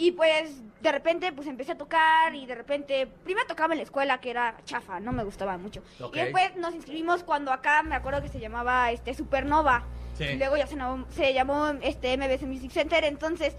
[0.00, 3.82] Y pues de repente pues empecé a tocar y de repente, primero tocaba en la
[3.84, 5.82] escuela que era chafa, no me gustaba mucho.
[5.98, 9.84] Y después nos inscribimos cuando acá me acuerdo que se llamaba este Supernova.
[10.16, 10.24] Sí.
[10.24, 13.54] Y luego ya se, llamó- se llamó este MBS Music Center, entonces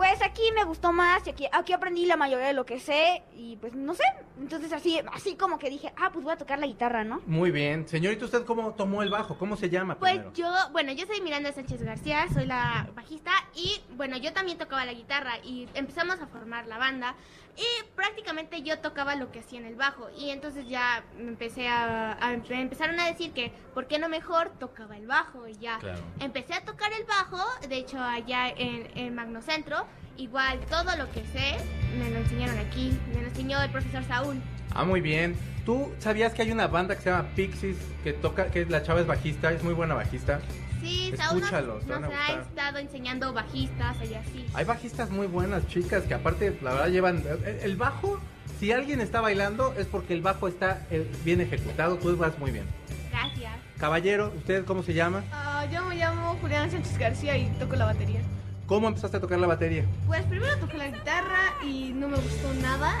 [0.00, 3.22] Pues aquí me gustó más y aquí, aquí aprendí la mayoría de lo que sé
[3.36, 4.02] y pues no sé.
[4.40, 7.20] Entonces así, así como que dije, ah, pues voy a tocar la guitarra, ¿no?
[7.26, 7.86] Muy bien.
[7.86, 9.36] Señorita, ¿usted cómo tomó el bajo?
[9.36, 10.32] ¿Cómo se llama Pues primero?
[10.32, 14.86] yo, bueno, yo soy Miranda Sánchez García, soy la bajista y bueno, yo también tocaba
[14.86, 17.14] la guitarra y empezamos a formar la banda
[17.56, 21.68] y prácticamente yo tocaba lo que hacía en el bajo y entonces ya me empecé
[21.68, 25.54] a, a- me empezaron a decir que por qué no mejor tocaba el bajo y
[25.54, 26.00] ya Claro.
[26.20, 29.86] empecé a tocar el bajo, de hecho allá en, en Magnocentro,
[30.16, 31.56] igual todo lo que sé
[31.98, 34.40] me lo enseñaron aquí, me lo enseñó el profesor Saúl.
[34.74, 35.36] Ah, muy bien.
[35.66, 39.00] ¿Tú sabías que hay una banda que se llama Pixies que toca, que la chava
[39.00, 40.40] es bajista, es muy buena bajista?
[40.80, 42.40] Sí, Saúl nos, Escúchalos, a nos ha gustar.
[42.40, 44.46] estado enseñando bajistas y así.
[44.54, 47.22] Hay bajistas muy buenas, chicas, que aparte, la verdad, llevan...
[47.46, 48.18] El, el bajo,
[48.58, 52.50] si alguien está bailando, es porque el bajo está eh, bien ejecutado, tú vas muy
[52.50, 52.64] bien.
[53.10, 53.52] Gracias.
[53.78, 55.22] Caballero, ¿usted cómo se llama?
[55.32, 58.20] Ah, yo me llamo Julián Sánchez García y toco la batería.
[58.66, 59.84] ¿Cómo empezaste a tocar la batería?
[60.06, 62.92] Pues primero toqué la guitarra y no me gustó nada.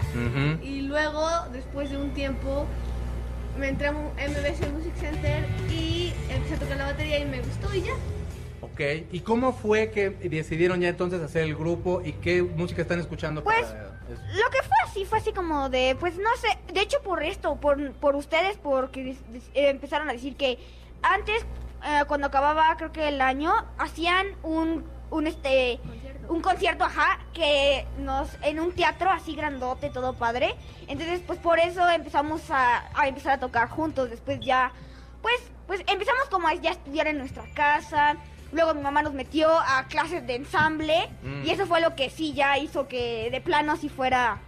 [0.62, 2.66] Y luego, después de un tiempo,
[3.56, 5.89] me entré a MBS Music Center y
[6.36, 7.92] empecé a tocar la batería y me gustó y ya.
[8.62, 8.80] Ok,
[9.12, 13.42] ¿y cómo fue que decidieron ya entonces hacer el grupo y qué música están escuchando?
[13.42, 13.90] Pues, para?
[14.08, 17.56] Lo que fue así, fue así como de, pues no sé, de hecho por esto,
[17.56, 19.16] por, por ustedes, porque
[19.54, 20.58] eh, empezaron a decir que
[21.02, 21.42] antes,
[21.86, 26.32] eh, cuando acababa creo que el año, hacían un, un este, Concierto.
[26.34, 30.54] un concierto, ajá, que nos, en un teatro así grandote, todo padre.
[30.88, 34.72] Entonces, pues por eso empezamos a, a empezar a tocar juntos, después ya,
[35.22, 38.16] pues, pues empezamos como a ya estudiar en nuestra casa.
[38.52, 41.44] Luego mi mamá nos metió a clases de ensamble Mm.
[41.44, 44.38] y eso fue lo que sí ya hizo que de plano así fuera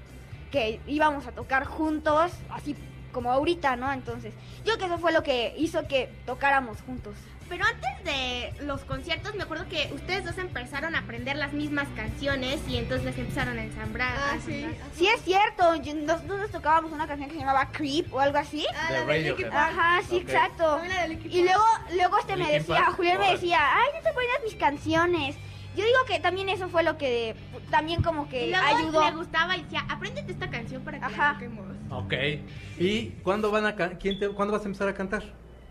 [0.50, 2.76] que íbamos a tocar juntos, así
[3.12, 3.92] como ahorita, ¿no?
[3.92, 7.14] Entonces, yo creo que eso fue lo que hizo que tocáramos juntos.
[7.48, 11.87] Pero antes de los conciertos, me acuerdo que ustedes dos empezaron a aprender las mismas
[11.94, 14.14] canciones y entonces las empezaron a ensamblar.
[14.16, 14.66] Ah, a sí.
[14.96, 18.64] Sí es cierto, yo- nosotros tocábamos una canción que se llamaba Creep o algo así.
[18.74, 19.52] Ah, De la de Radiohead.
[19.52, 20.22] Ajá, sí, Ok.
[20.22, 20.64] exacto.
[20.76, 23.40] También la Y luego, luego este me Linkin decía, Park, Julián me órale.
[23.40, 25.37] decía, ay, no te pones mis canciones.
[25.76, 27.35] Yo digo que también eso fue lo que
[27.70, 29.05] también como Y que luego ayudó.
[29.05, 31.28] le gustaba y decía, apréndete esta canción para que Ajá.
[31.28, 31.66] la toquemos.
[31.90, 32.12] Ok,
[32.78, 35.22] ¿y cuándo, van a quién te- ¿cuándo vas a empezar a cantar?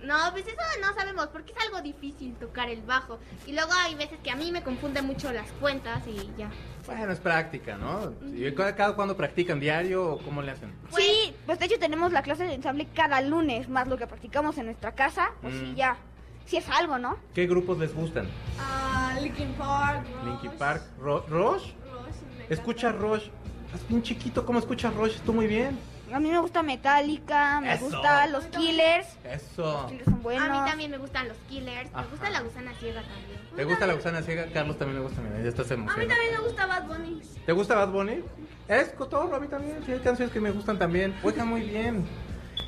[0.04, 3.20] No, pues eso no sabemos, porque es algo difícil tocar el bajo.
[3.46, 6.50] Y luego hay veces que a mí me confunden mucho las cuentas y ya.
[6.88, 8.14] Bueno, es práctica, ¿no?
[8.34, 10.74] ¿Y cada, cuándo practican diario o cómo le hacen?
[10.96, 14.58] Sí, pues de hecho tenemos la clase de ensamble cada lunes, más lo que practicamos
[14.58, 15.60] en nuestra casa, pues Mm.
[15.60, 15.98] sí, ya,
[16.46, 17.18] sí es algo, ¿no?
[17.36, 18.28] ¿Qué grupos les gustan?
[18.60, 20.06] Ah, Linkin Park.
[20.24, 20.26] Rush.
[20.26, 21.62] Linkin Park, Ro- Rush.
[21.64, 22.54] Rush, me encanta.
[22.56, 23.24] Escucha Rush.
[23.68, 25.20] Estás bien chiquito, ¿cómo escuchas Rush?
[25.20, 25.78] Tú muy bien.
[26.14, 27.86] A mí me gusta Metallica, me Eso.
[27.86, 29.64] gusta los Killers, Eso.
[29.64, 30.50] los Killers son buenos.
[30.50, 32.04] A mí también me gustan los killers, Ajá.
[32.04, 33.40] me gusta la gusana ciega también.
[33.56, 34.46] ¿Te gusta la gusana ciega?
[34.54, 36.10] Carlos también le gusta, mira, ya estás A mí emocionado.
[36.10, 37.22] también me gusta Bad Bunny.
[37.46, 38.24] ¿Te gusta Bad Bunny?
[38.68, 39.78] Es cotorro, a mí también.
[39.86, 41.16] Sí, hay canciones que me gustan también.
[41.22, 42.06] Juega muy bien.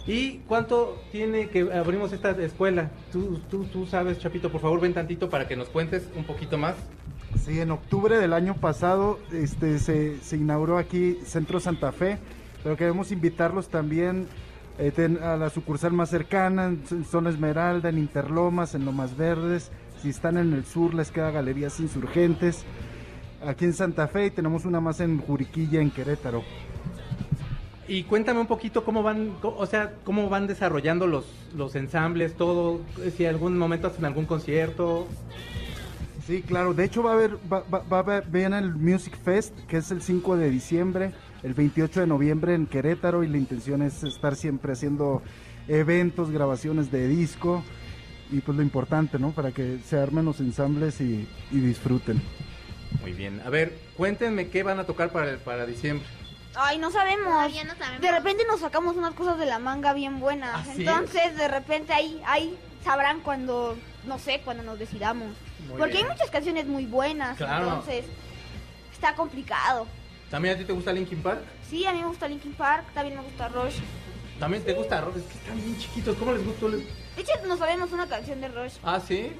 [0.06, 2.91] ¿Y cuánto tiene que abrimos esta escuela?
[3.12, 6.58] Tú, tú, tú sabes, Chapito, por favor, ven tantito para que nos cuentes un poquito
[6.58, 6.75] más.
[7.45, 12.17] Sí, en octubre del año pasado este, se, se inauguró aquí Centro Santa Fe,
[12.63, 14.28] pero queremos invitarlos también
[14.80, 19.71] eh, ten- a la sucursal más cercana, en Zona Esmeralda, en Interlomas, en Lomas Verdes.
[20.02, 22.63] Si están en el sur, les queda Galerías Insurgentes.
[23.45, 26.43] Aquí en Santa Fe y tenemos una más en Juriquilla, en Querétaro.
[27.88, 32.80] Y cuéntame un poquito cómo van, o sea, cómo van desarrollando los, los ensambles, todo,
[33.15, 35.06] si algún momento hacen algún concierto.
[36.26, 36.73] Sí, claro.
[36.73, 38.23] De hecho, va a haber, va, va- va a haber,
[38.54, 41.12] el Music Fest, que es el 5 de diciembre,
[41.43, 45.21] el 28 de noviembre en Querétaro, y la intención es estar siempre haciendo
[45.67, 47.63] eventos, grabaciones de disco,
[48.32, 49.32] y pues lo importante, ¿no?
[49.32, 52.21] Para que se armen los ensambles y, y disfruten.
[53.01, 53.41] Muy bien.
[53.45, 56.06] A ver, cuéntenme qué van a tocar para, el- para diciembre.
[56.56, 57.25] Ay, no sabemos.
[57.25, 58.01] No sabemos.
[58.01, 60.51] De repente nos sacamos unas cosas de la manga bien buenas.
[60.56, 60.82] ¿Ah, sí?
[60.82, 63.75] Entonces, de repente ahí, ahí sabrán cuando,
[64.06, 65.29] no sé, cuando nos decidamos.
[65.67, 66.06] Muy Porque bien.
[66.06, 67.38] hay muchas canciones muy buenas.
[67.38, 67.65] Claro.
[67.65, 68.06] Entonces,
[68.93, 69.88] está complicado.
[70.33, 71.41] ¿También a ti te gusta Linkin Park?
[71.69, 73.75] Sí, a mí me gusta Linkin Park, también me gusta Rush.
[74.39, 75.17] ¿También te gusta Rush?
[75.17, 76.71] Es que están bien chiquitos, ¿cómo les gustó?
[76.71, 76.79] De
[77.15, 78.73] hecho, nos sabemos una canción de Rush.
[78.83, 79.31] Ah, ¿sí?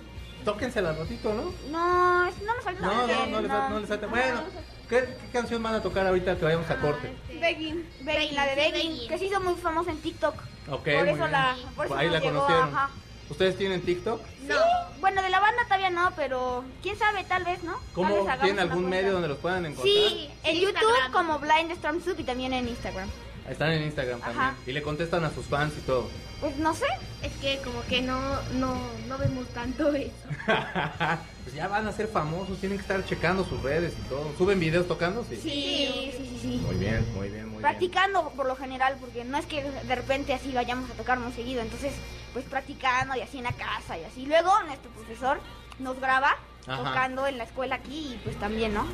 [0.46, 1.46] Tóquensela ratito, ¿no?
[1.72, 4.06] No, es- no nos falta No, no, no les, fa- no les falta.
[4.06, 4.44] Bueno,
[4.88, 7.12] ¿qué, qué canción van a tocar ahorita que vayamos a corte?
[7.28, 9.10] Este, Begging, Begging, la de Begging, Begging.
[9.10, 10.36] que se hizo muy famosa en TikTok.
[10.70, 11.32] Ok, por muy eso bien.
[11.32, 12.70] la, por eso Ahí nos la llegó, conocieron.
[12.76, 12.90] ajá.
[13.34, 14.22] ¿Ustedes tienen TikTok?
[14.48, 14.56] No.
[15.02, 17.72] Bueno, de la banda todavía no, pero quién sabe, tal vez, ¿no?
[17.74, 19.88] Tal ¿Cómo vez hagamos tienen algún medio donde los puedan encontrar?
[19.88, 21.12] Sí, en YouTube Instagram.
[21.12, 23.10] como Blind Storm Soup y también en Instagram.
[23.50, 24.40] Están en Instagram también.
[24.40, 24.56] Ajá.
[24.68, 26.12] Y le contestan a sus fans y todo.
[26.42, 26.86] Pues no sé.
[27.24, 28.20] Es que como que no,
[28.60, 28.76] no,
[29.08, 30.12] no vemos tanto eso.
[31.44, 34.34] pues ya van a ser famosos, tienen que estar checando sus redes y todo.
[34.38, 35.24] ¿Suben videos tocando?
[35.24, 35.38] Sí.
[35.38, 36.62] Sí, sí, sí, sí.
[36.66, 37.62] Muy bien, muy bien, muy bien.
[37.62, 41.32] Practicando por lo general, porque no es que de repente así vayamos a tocar muy
[41.32, 41.62] seguido.
[41.62, 41.94] Entonces,
[42.34, 44.26] pues practicando y así en la casa y así.
[44.26, 45.40] Luego nuestro profesor
[45.80, 46.36] nos graba
[46.68, 46.84] Ajá.
[46.84, 48.86] tocando en la escuela aquí y pues también, ¿no?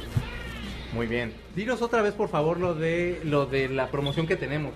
[0.94, 1.34] Muy bien.
[1.56, 4.74] Dinos otra vez, por favor, lo de lo de la promoción que tenemos.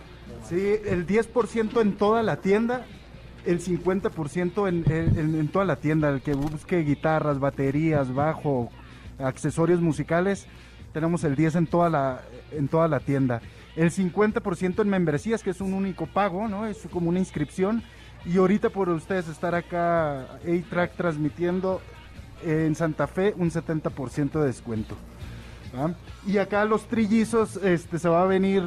[0.47, 2.85] Sí, el 10% en toda la tienda,
[3.45, 6.09] el 50% en, en, toda la tienda.
[6.09, 8.69] El que busque guitarras, baterías, bajo,
[9.19, 10.47] accesorios musicales,
[10.93, 13.41] tenemos el 10 en toda la, en toda la tienda.
[13.75, 16.67] El 50% en membresías, que es un único pago, ¿no?
[16.67, 17.83] Es como una inscripción.
[18.25, 21.81] Y ahorita por ustedes estar acá, A-Track transmitiendo
[22.45, 24.95] en Santa Fe, un 70% de descuento.
[26.25, 28.63] Y acá los trillizos, este, se va a venir,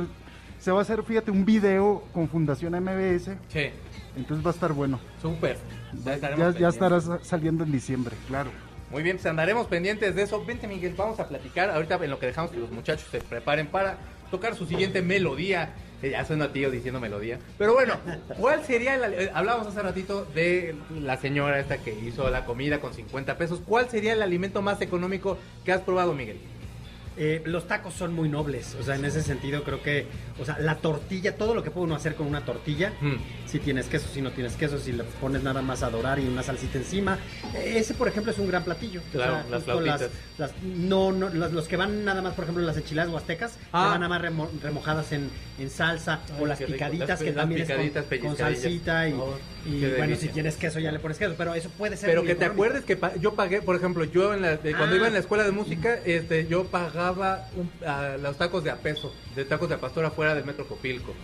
[0.58, 3.70] se va a hacer, fíjate, un video con Fundación MBS, Sí,
[4.16, 4.98] entonces va a estar bueno.
[5.20, 5.56] súper.
[6.04, 6.74] Ya, estaremos Ya, ya pendientes.
[6.74, 8.50] estará sa- saliendo en diciembre, claro.
[8.90, 10.44] Muy bien, pues andaremos pendientes de eso.
[10.44, 13.66] Vente, Miguel, vamos a platicar ahorita en lo que dejamos que los muchachos se preparen
[13.66, 13.98] para
[14.30, 15.70] tocar su siguiente melodía.
[16.02, 17.38] Eh, Ya suena tío diciendo melodía.
[17.58, 17.94] Pero bueno,
[18.38, 19.08] ¿cuál sería la...
[19.08, 23.60] eh, hablábamos hace ratito de la señora esta que hizo la comida con 50 pesos.
[23.66, 26.38] ¿Cuál sería el alimento más económico que has probado, Miguel?
[27.18, 30.06] Eh, los tacos son muy nobles, o sea, en ese sentido creo que,
[30.38, 33.14] o sea, la tortilla, todo lo que puede uno hacer con una tortilla, Mm.
[33.46, 36.26] si tienes queso, si no tienes queso, si le pones nada más a dorar y
[36.28, 37.18] una salsita encima,
[37.64, 39.00] ese por ejemplo es un gran platillo.
[39.12, 40.10] Claro, las justo flautitas.
[40.36, 43.84] las- no, no, las- los que van nada más, por ejemplo, las enchiladas huastecas, Ah.
[43.84, 47.26] que van nada más remo- remojadas en, en salsa, Ay, o las picaditas Las- que
[47.26, 49.16] las también picaditas, es con, con salsita y, Oh,
[49.64, 50.16] bueno, delicia.
[50.16, 52.84] si tienes queso ya le pones queso, pero eso puede ser Pero que te acuerdes
[52.84, 54.98] que pa- yo pagué, por ejemplo, yo en la, de- cuando Ah.
[54.98, 58.76] iba en la escuela de música, este, yo pagaba un- a los tacos de a
[58.76, 61.14] peso, de tacos de a pastor afuera del Metro Copilco.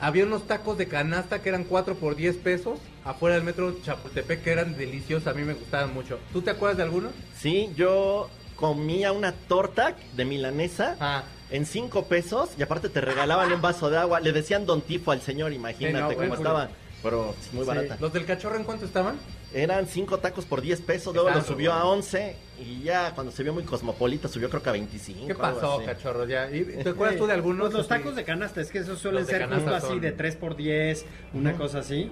[0.00, 4.42] Había unos tacos de canasta que eran 4 por 10 pesos afuera del Metro Chapultepec
[4.42, 6.18] que eran deliciosos, a mí me gustaban mucho.
[6.32, 7.10] ¿Tú te acuerdas de alguno?
[7.38, 13.52] Sí, yo comía una torta de milanesa Ah, en cinco pesos y aparte te regalaban
[13.52, 14.20] un vaso de agua.
[14.20, 16.68] Le decían Don Tifo al señor, imagínate Sí, no, cómo estaba.
[17.02, 17.68] Pero sí, muy Sí.
[17.68, 17.96] barata.
[18.00, 19.16] ¿los del cachorro en cuánto estaban?
[19.52, 23.32] Eran cinco tacos por 10 pesos, luego lo subió a súper 11 y ya cuando
[23.32, 25.26] se vio muy cosmopolita subió creo que a 25.
[25.26, 25.84] ¿Qué algo pasó, así.
[25.84, 26.26] cachorro?
[26.26, 26.48] Ya?
[26.50, 27.66] ¿Y ¿Te acuerdas tú de algunos?
[27.66, 28.00] Pues los así?
[28.02, 31.52] tacos de canasta, es que esos suelen ser justo así de 3 por 10 una
[31.54, 32.10] cosa así.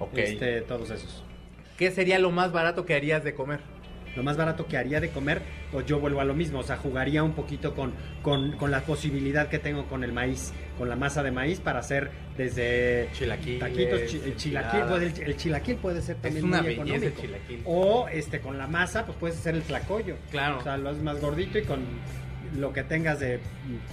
[0.00, 0.16] Ok.
[0.18, 1.22] Este, todos esos.
[1.78, 3.60] ¿Qué sería lo más barato que harías de comer?
[4.16, 6.76] Lo más barato que haría de comer, pues yo vuelvo a lo mismo, o sea,
[6.76, 10.96] jugaría un poquito con, con, con la posibilidad que tengo con el maíz, con la
[10.96, 15.76] masa de maíz para hacer desde Chilaquiles, taquitos, chi- el chilaquil, pues, el, el chilaquil
[15.76, 17.22] puede ser también una muy belleza el económico.
[17.22, 17.62] chilaquil.
[17.64, 20.16] O este con la masa, pues puedes hacer el tlacoyo.
[20.30, 20.58] Claro.
[20.58, 21.80] O sea, lo haces más gordito y con
[22.58, 23.40] lo que tengas de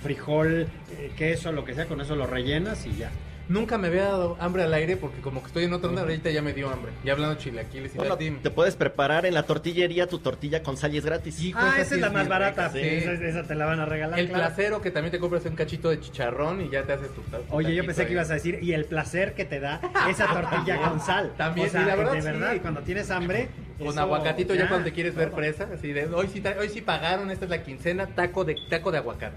[0.03, 3.10] frijol, eh, queso, lo que sea, con eso lo rellenas y ya.
[3.51, 6.29] Nunca me había dado hambre al aire porque como que estoy en otra onda, ahorita
[6.29, 6.93] ya me dio hambre.
[7.03, 10.93] Ya hablando chilaquiles y Bueno, te puedes preparar en la tortillería tu tortilla con sal
[10.95, 11.37] y es gratis.
[11.53, 14.17] Ah, esa es la más barata, sí, esa, esa te la van a regalar.
[14.17, 14.45] El claro.
[14.45, 17.37] placero que también te compras un cachito de chicharrón y ya te haces tu tu
[17.53, 20.77] Oye, yo pensé que ibas a decir, y el placer que te da esa tortilla
[20.89, 21.33] con sal.
[21.35, 22.27] También, o sea, y la verdad, de sí.
[22.27, 23.49] verdad, cuando tienes hambre.
[23.77, 24.67] Con eso- aguacatito ya, ya.
[24.69, 27.63] cuando te quieres ver fresa, así de hoy sí, hoy sí pagaron, esta es la
[27.63, 29.35] quincena, taco de taco de aguacate.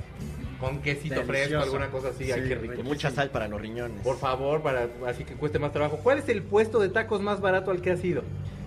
[0.60, 2.82] Con quesito fresco, alguna cosa así, ay Sí, qué rico.
[2.82, 4.00] Mucha sal para los riñones.
[4.02, 5.98] Por favor, para así que cueste más trabajo.
[6.02, 8.22] ¿Cuál es el puesto de tacos más barato al que has ido?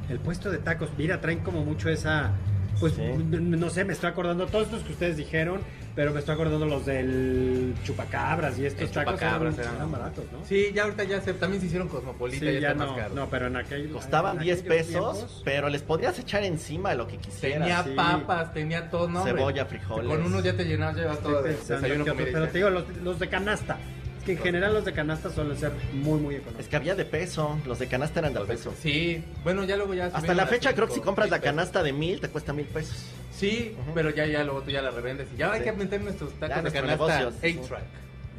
[0.10, 2.32] El puesto de tacos, mira, traen como mucho esa.
[2.80, 3.02] Pues Sí.
[3.30, 5.62] no sé, me estoy acordando todos estos que ustedes dijeron,
[5.98, 9.92] pero me estoy acordando los del chupacabras y estos El tacos chupacabras eran, eran- eran
[9.92, 10.46] baratos, ¿no?
[10.46, 13.00] Sí, ya ahorita ya se, también se hicieron cosmopolita, Sí, ya, ya está no, más
[13.02, 13.16] caro.
[13.16, 16.94] no, pero en aquel Costaban en 10 aquellos pesos, tiempos, pero les podrías echar encima
[16.94, 17.60] lo que quisieras.
[17.68, 17.90] Tenía sí.
[17.96, 19.24] papas, tenía todo, no.
[19.24, 20.08] Cebolla, frijoles.
[20.08, 23.28] Con unos ya te llenas, llevas todo de desayuno, pero te digo, los, los de
[23.28, 23.78] canasta.
[24.20, 26.60] Es que en general los de canasta suelen ser muy, muy económicos.
[26.64, 28.72] Es que había de peso, los de canasta eran de peso.
[28.80, 30.08] Sí, bueno, ya luego ya...
[30.14, 32.98] Hasta la fecha creo que si compras la canasta de mil te cuesta mil pesos.
[33.38, 36.34] Sí, pero ya, ya luego tú ya la revendes y ya hay que meter nuestros
[36.34, 37.60] tacos Ya, de canasta negocio, sí.
[37.62, 37.84] 8-track.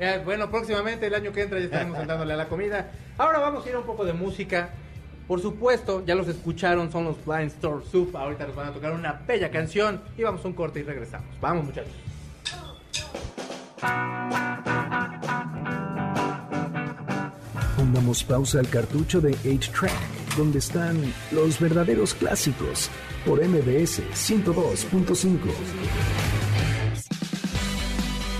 [0.00, 2.90] Eh, bueno, próximamente el año que entra ya estaremos dándole a la comida.
[3.16, 4.70] Ahora vamos a ir a un poco de música.
[5.28, 8.16] Por supuesto, ya los escucharon, son los Blind Store Soup.
[8.16, 11.28] Ahorita nos van a tocar una bella canción y vamos a un corte y regresamos.
[11.40, 11.92] Vamos, muchachos.
[17.76, 19.92] Pongamos pausa al cartucho de 8-Track,
[20.38, 22.88] donde están los verdaderos clásicos,
[23.26, 25.36] por MBS 102.5.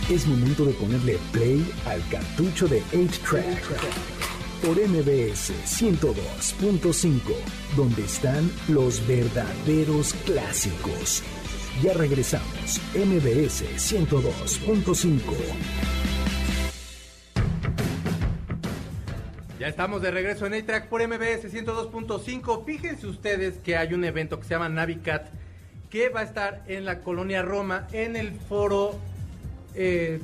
[0.09, 3.63] Es momento de ponerle play al cartucho de 8-Track,
[4.65, 7.21] por MBS 102.5,
[7.77, 11.25] donde están los verdaderos clásicos.
[11.83, 15.19] Ya regresamos, MBS 102.5.
[19.59, 22.65] Ya estamos de regreso en A-Track por MBS 102.5.
[22.65, 25.31] Fíjense ustedes que hay un evento que se llama Navicat
[25.91, 28.97] que va a estar en la colonia Roma en el foro
[29.75, 30.21] eh,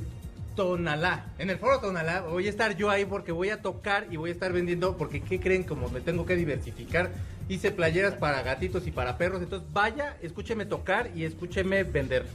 [0.55, 1.33] Tonalá.
[1.37, 4.29] En el foro Tonalá voy a estar yo ahí porque voy a tocar y voy
[4.29, 5.63] a estar vendiendo porque ¿qué creen?
[5.63, 7.11] Como me tengo que diversificar.
[7.49, 9.41] Hice playeras para gatitos y para perros.
[9.41, 12.25] Entonces vaya, escúcheme tocar y escúcheme vender.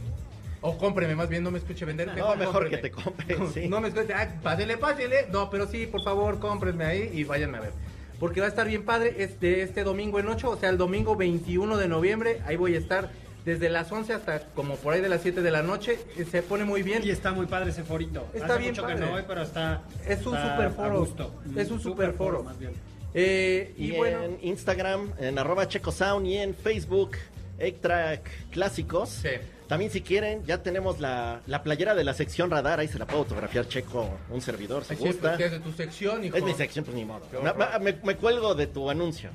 [0.63, 2.09] O cómpreme, más bien, no me escuche vender.
[2.17, 3.69] No, mejor que te compren, sí.
[3.69, 5.27] No me escuche, ah, pásele, pásele.
[5.33, 7.73] No, pero sí, por favor, cómprenme ahí y váyanme a ver.
[8.19, 11.17] Porque va a estar bien padre este, este domingo en 8, o sea, el domingo
[11.17, 12.43] 21 de noviembre.
[12.45, 13.09] Ahí voy a estar
[13.47, 15.99] desde las 11 hasta como por ahí de las 7 de la noche.
[16.19, 17.03] Eh, Se pone muy bien.
[17.03, 18.27] Y está muy padre ese forito.
[18.35, 19.07] Está Hace bien mucho que padre.
[19.07, 19.83] no voy, pero está.
[20.07, 20.99] Es un está super a foro.
[21.01, 21.35] gusto.
[21.57, 22.43] Es un super foro.
[22.43, 22.73] más bien.
[23.15, 27.13] Eh, y, Y, bueno, en Instagram, en arroba checosound y en Facebook,
[27.81, 29.09] Track Clásicos.
[29.09, 29.31] Sí.
[29.71, 33.07] También si quieren, ya tenemos la, la playera de la sección radar, ahí se la
[33.07, 35.37] puedo autografiar Checo, un servidor, si así gusta.
[35.37, 36.37] es de tu sección, hijo.
[36.37, 37.21] Es mi sección, pues ni modo.
[37.81, 39.31] Me, me- me cuelgo de tu anuncio.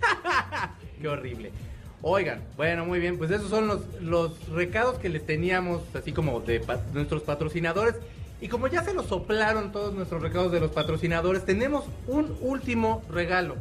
[1.01, 1.53] Qué horrible.
[2.01, 6.41] Oigan, bueno, muy bien, pues esos son los, los recados que les teníamos, así como
[6.41, 7.95] de pa- nuestros patrocinadores.
[8.41, 13.01] Y como ya se los soplaron todos nuestros recados de los patrocinadores, tenemos un último
[13.09, 13.55] regalo.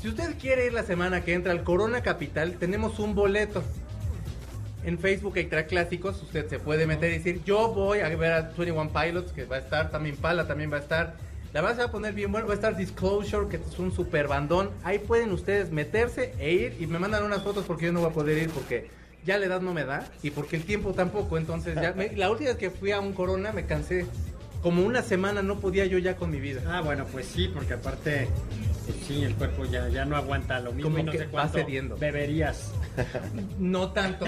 [0.00, 3.62] Si usted quiere ir la semana que entra al Corona Capital, tenemos un boleto.
[4.84, 8.42] En Facebook track clásicos, usted se puede meter y decir, yo voy a ver a
[8.42, 11.14] 21 Pilots, que va a estar, también Pala también va a estar.
[11.54, 14.28] La verdad va a poner bien bueno, va a estar Disclosure, que es un super
[14.28, 14.70] bandón.
[14.82, 18.10] Ahí pueden ustedes meterse e ir y me mandan unas fotos porque yo no voy
[18.10, 18.90] a poder ir porque
[19.24, 21.38] ya la edad no me da y porque el tiempo tampoco.
[21.38, 24.06] Entonces, ya la última vez que fui a un Corona me cansé.
[24.62, 26.62] Como una semana no podía yo ya con mi vida.
[26.66, 28.28] Ah, bueno, pues sí, porque aparte,
[29.06, 31.30] sí, el cuerpo ya, ya no aguanta lo mismo Como y no que sé va
[31.30, 31.96] cuánto cediendo.
[31.96, 32.72] beberías.
[33.58, 34.24] No tanto,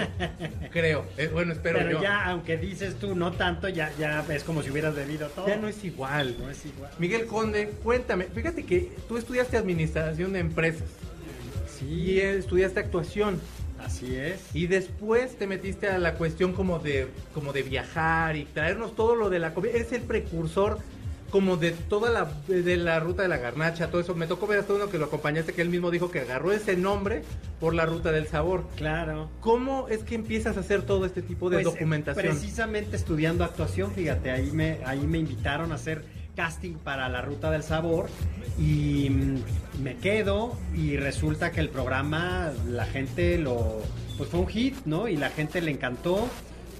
[0.71, 1.05] creo.
[1.17, 2.01] Eh, bueno, espero Pero yo.
[2.01, 5.47] ya, aunque dices tú no tanto, ya, ya es como si hubieras bebido todo.
[5.47, 6.35] Ya no es igual.
[6.39, 6.91] No es igual.
[6.99, 10.87] Miguel Conde, cuéntame, fíjate que tú estudiaste administración de empresas
[11.79, 13.39] y Sí, eh, estudiaste actuación
[13.79, 14.41] así es.
[14.53, 19.15] y después te metiste a la cuestión como de como de viajar y traernos todo
[19.15, 19.73] lo de la comida.
[19.73, 20.79] Eres el precursor
[21.29, 24.15] como de toda la de la ruta de la garnacha, todo eso.
[24.15, 26.75] Me tocó ver hasta uno que lo acompañaste que él mismo dijo que agarró ese
[26.75, 27.23] nombre
[27.59, 28.65] por la ruta del sabor.
[28.75, 29.29] Claro.
[29.41, 32.25] ¿Cómo es que empiezas a hacer todo este tipo de Pues, documentación?
[32.25, 36.03] Precisamente estudiando actuación, fíjate, ahí me, ahí me invitaron a hacer
[36.35, 38.07] casting para la Ruta del Sabor
[38.59, 43.81] y mm, me quedo y resulta que el programa la gente lo
[44.17, 45.07] pues fue un hit, ¿no?
[45.07, 46.27] Y la gente le encantó.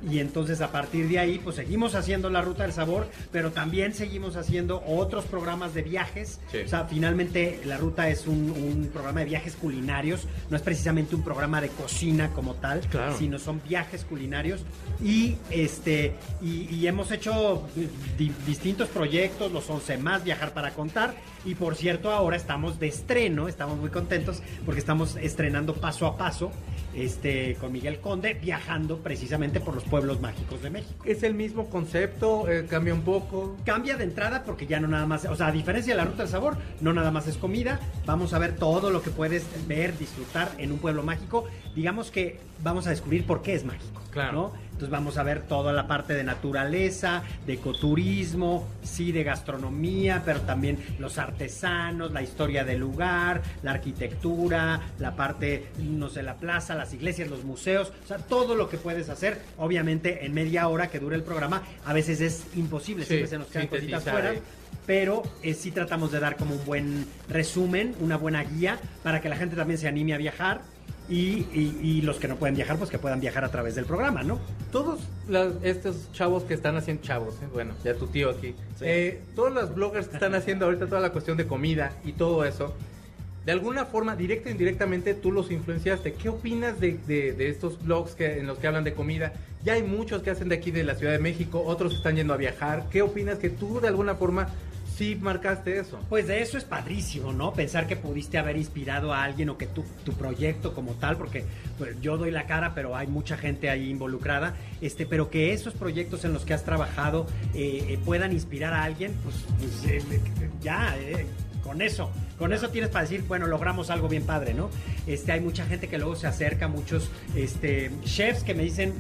[0.10, 3.94] Y entonces a partir de ahí, pues seguimos haciendo la ruta del sabor, pero también
[3.94, 6.40] seguimos haciendo otros programas de viajes.
[6.52, 6.60] Sí.
[6.66, 11.16] O sea, finalmente la ruta es un, un programa de viajes culinarios, no es precisamente
[11.16, 13.18] un programa de cocina como tal, Claro.
[13.18, 14.62] sino son viajes culinarios.
[15.04, 17.68] Y este y, y hemos hecho
[18.18, 21.16] di- distintos proyectos, los 11 más, Viajar para Contar.
[21.46, 26.18] Y por cierto, ahora estamos de estreno, estamos muy contentos porque estamos estrenando paso a
[26.18, 26.52] paso
[26.98, 31.06] este, con Miguel Conde, viajando precisamente por los pueblos mágicos de México.
[31.06, 32.50] ¿Es el mismo concepto?
[32.50, 33.56] Eh, ¿Cambia un poco?
[33.66, 36.24] Cambia de entrada porque ya no nada más, o sea, a diferencia de la ruta
[36.24, 39.98] del sabor, no nada más es comida, vamos a ver todo lo que puedes ver,
[39.98, 41.46] disfrutar en un pueblo mágico.
[41.76, 44.32] Digamos que vamos a descubrir por qué es mágico, Claro.
[44.34, 44.67] ¿no?
[44.78, 50.42] Entonces vamos a ver toda la parte de naturaleza, de ecoturismo, sí, de gastronomía, pero
[50.42, 56.76] también los artesanos, la historia del lugar, la arquitectura, la parte, no sé, la plaza,
[56.76, 60.92] las iglesias, los museos, o sea, todo lo que puedes hacer, obviamente en media hora
[60.92, 64.34] que dure el programa, a veces es imposible, Sí, siempre se nos quedan cositas fuera
[64.86, 69.28] pero eh, sí tratamos de dar como un buen resumen, una buena guía para que
[69.28, 70.62] la gente también se anime a viajar
[71.10, 73.86] y, y- y los que no pueden viajar, pues que puedan viajar a través del
[73.86, 74.40] programa, ¿no?
[74.72, 77.48] Todos las- estos chavos que están haciendo chavos, ¿eh?
[77.54, 81.12] bueno, ya tu tío aquí, eh, todos los bloggers que están haciendo ahorita toda la
[81.12, 82.74] cuestión de comida y todo eso,
[83.46, 86.14] de alguna forma, directa o indirectamente, tú los influenciaste.
[86.16, 89.32] ¿Qué opinas de, de- de estos blogs que, en los que hablan de comida?
[89.64, 92.34] Ya hay muchos que hacen de aquí de la Ciudad de México, otros están yendo
[92.34, 92.88] a viajar.
[92.92, 94.50] ¿Qué opinas que tú de alguna forma
[94.98, 96.00] sí marcaste eso?
[96.10, 97.54] Pues de eso es padrísimo, ¿no?
[97.54, 101.46] Pensar que pudiste haber inspirado a alguien o que tu, tu proyecto como tal, porque
[101.78, 105.74] pues, yo doy la cara, pero hay mucha gente ahí involucrada, este, pero que esos
[105.74, 110.02] proyectos en los que has trabajado eh, eh, puedan inspirar a alguien, pues, pues, eh,
[110.62, 110.96] ya,
[111.64, 114.70] con eso, con eso tienes para decir, bueno, logramos algo bien padre, ¿no?
[115.06, 118.94] Este, hay mucha gente que luego se acerca, muchos este, chefs que me dicen,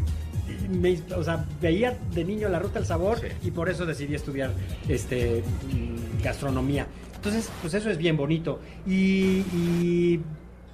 [0.70, 3.28] me- o sea, veía de niño la ruta del sabor Sí.
[3.44, 4.52] y por eso decidí estudiar
[4.88, 6.88] este mm, gastronomía.
[7.16, 8.60] Entonces, pues eso es bien bonito.
[8.86, 10.20] Y, y,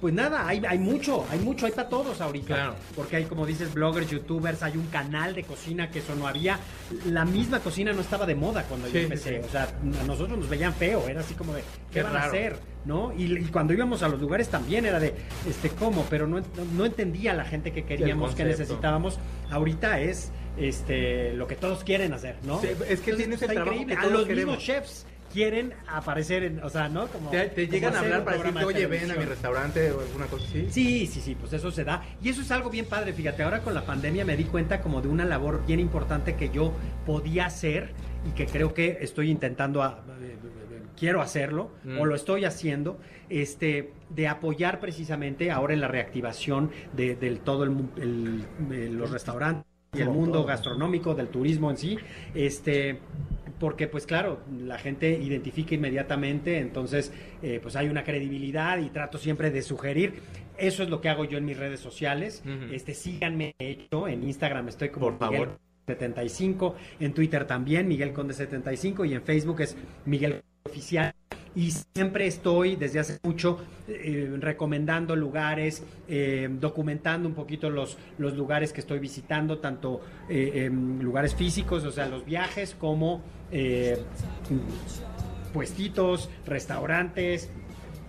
[0.04, 2.54] Pues nada, hay, hay mucho, hay mucho, hay para todos ahorita.
[2.54, 2.74] Claro.
[2.94, 6.58] Porque hay, como dices, bloggers, youtubers, hay un canal de cocina que eso no había.
[7.06, 9.40] La misma cocina no estaba de moda cuando Sí, yo empecé.
[9.40, 9.46] sí.
[9.48, 12.24] O sea, a nosotros nos veían feo, era así como de, ¿qué, Qué van a
[12.24, 12.58] hacer?
[12.84, 13.14] ¿No?
[13.16, 15.14] Y, y cuando íbamos a los lugares también era de,
[15.48, 16.04] este, ¿cómo?
[16.10, 16.42] Pero no,
[16.76, 19.18] no entendía la gente que queríamos, que necesitábamos.
[19.50, 22.60] Ahorita es este lo que todos quieren hacer, ¿no?
[22.60, 24.56] Sí, es que tienes el trabajo A todos los queremos.
[24.58, 27.08] mismos chefs quieren aparecer en, o sea, ¿no?
[27.08, 29.90] Como, Te, te como llegan a hablar para decirte, de oye, ven a mi restaurante
[29.90, 30.68] o alguna cosa así.
[30.70, 32.04] Sí, sí, sí, pues eso se da.
[32.22, 35.02] Y eso es algo bien padre, fíjate, ahora con la pandemia me di cuenta como
[35.02, 36.72] de una labor bien importante que yo
[37.04, 37.90] podía hacer
[38.26, 40.36] y que creo que estoy intentando, a- eh,
[40.96, 41.98] quiero hacerlo Mm.
[41.98, 47.64] o lo estoy haciendo, este, de apoyar precisamente ahora en la reactivación de, del todo
[47.64, 47.72] el,
[48.70, 51.98] el- los restaurantes y el mundo gastronómico, del turismo en sí,
[52.34, 53.00] este,
[53.64, 59.16] porque pues claro, la gente identifica inmediatamente, entonces eh, pues hay una credibilidad y trato
[59.16, 60.16] siempre de sugerir.
[60.58, 62.42] Eso es lo que hago yo en mis redes sociales.
[62.70, 65.60] Este, síganme de hecho, en Instagram estoy como Por Miguel favor.
[65.86, 71.14] 75, en Twitter también Miguel Conde 75 y en Facebook es Miguel Oficial.
[71.56, 78.36] Y siempre estoy, desde hace mucho, eh, recomendando lugares, eh, documentando un poquito los, los
[78.36, 83.98] lugares que estoy visitando, tanto eh, em, lugares físicos, o sea, los viajes, como eh,
[85.52, 87.48] puestitos, restaurantes,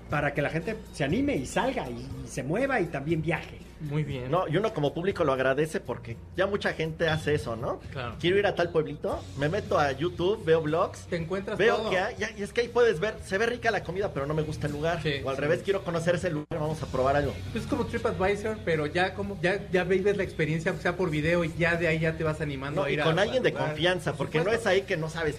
[0.09, 3.64] para que la gente se anime y salga y, y se mueva y también viaje.
[3.81, 4.31] Muy bien.
[4.31, 7.79] No, y uno como público lo agradece porque ya mucha gente hace eso, ¿no?
[7.91, 8.15] Claro.
[8.19, 11.89] Quiero ir a tal pueblito, me meto a YouTube, veo blogs, Te encuentras veo todo.
[11.89, 14.33] que hay, y es que ahí puedes ver, se ve rica la comida, pero no
[14.33, 15.01] me gusta el lugar.
[15.03, 15.41] Sí, o al sí.
[15.41, 17.33] revés, quiero conocer ese lugar, vamos a probar algo.
[17.53, 21.43] Es como TripAdvisor, pero ya como ya ya vives la experiencia, aunque sea por video,
[21.43, 23.43] y ya de ahí ya te vas animando No, a y a- con alguien al
[23.43, 23.67] de lugar.
[23.67, 25.35] confianza, Por porque no es ahí que no sabes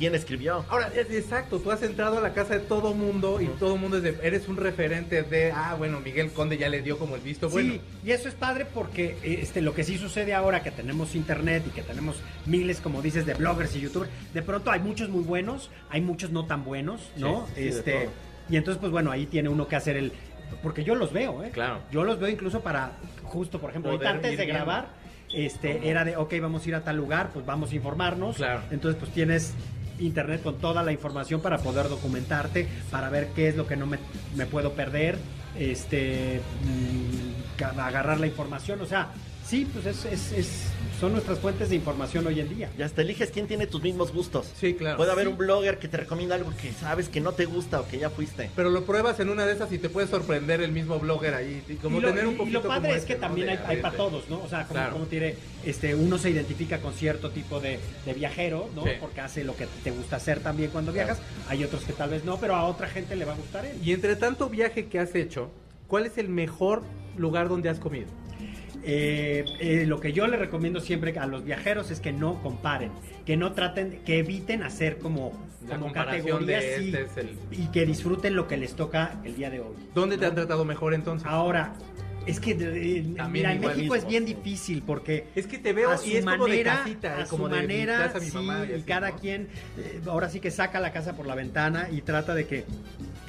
[0.00, 0.64] quién escribió.
[0.70, 3.98] Ahora, es- exacto, tú has entrado a la casa de todo mundo y todo mundo
[3.98, 7.20] es de, eres un referente de, ah, bueno, Miguel Conde ya le dio como el
[7.20, 7.74] visto bueno.
[7.74, 11.64] Sí, y eso es padre porque este, lo que sí sucede ahora que tenemos internet
[11.66, 15.22] y que tenemos miles, como dices, de bloggers y youtubers, de pronto hay muchos muy
[15.22, 17.46] buenos, hay muchos no tan buenos, ¿no?
[17.48, 18.12] Sí, sí, de este, todo.
[18.48, 20.12] y entonces, pues bueno, ahí tiene uno que hacer el...
[20.62, 21.50] Porque yo los veo, ¿eh?
[21.52, 21.80] Claro.
[21.92, 22.92] Yo los veo incluso para,
[23.22, 24.88] justo por ejemplo, Poder ahorita antes de grabar,
[25.32, 28.36] este, era de, ok, vamos a ir a tal lugar, pues vamos a informarnos.
[28.36, 28.62] Claro.
[28.70, 29.54] Entonces, pues tienes
[30.00, 33.86] internet con toda la información para poder documentarte, para ver qué es lo que no
[33.86, 35.18] me, puedo perder,
[35.58, 39.08] este, mm, agarrar la información, o sea,
[39.50, 40.62] sí, pues es, es- es-
[41.00, 42.70] son nuestras fuentes de información hoy en día.
[42.78, 44.52] Y hasta eliges quién tiene tus mismos gustos.
[44.54, 44.98] Sí, claro.
[44.98, 45.32] Puede haber Sí.
[45.32, 48.10] un blogger que te recomienda algo que sabes que no te gusta o que ya
[48.10, 48.50] fuiste.
[48.54, 51.62] Pero lo pruebas en una de esas y te puede sorprender el mismo blogger ahí.
[51.68, 53.22] y Como y, lo, tener un y- y poquito lo padre como es que este,
[53.22, 53.26] ¿no?
[53.28, 54.42] también hay, hay para todos, ¿no?
[54.42, 54.92] O sea, como, Claro.
[54.92, 55.34] como tiene,
[55.64, 58.84] este, uno se identifica con cierto tipo de, de viajero, ¿no?
[58.84, 58.90] Sí.
[59.00, 61.18] Porque hace lo que te gusta hacer también cuando viajas.
[61.48, 63.76] Hay otros que tal vez no, pero a otra gente le va a gustar él.
[63.82, 65.50] Y entre tanto viaje que has hecho,
[65.88, 66.82] ¿cuál es el mejor
[67.16, 68.06] lugar donde has comido?
[68.82, 72.90] Eh, eh, lo que yo le recomiendo siempre a los viajeros es que no comparen,
[73.26, 75.32] que no traten, que eviten hacer como,
[75.68, 79.20] La como comparación de categorías este es el- y que disfruten lo que les toca
[79.24, 79.74] el día de hoy.
[79.94, 81.28] ¿Dónde te han tratado mejor entonces?
[81.28, 81.74] Ahora,
[82.26, 83.94] es que eh, mira, en México mismo.
[83.96, 86.76] es bien difícil porque Es que te veo a su y es como de manera,
[86.78, 89.16] casita, a como su de manera, casa, mi sí, mamá y y así, cada ¿no?
[89.18, 89.48] quien
[90.06, 92.64] ahora sí que saca la casa por la ventana y trata de que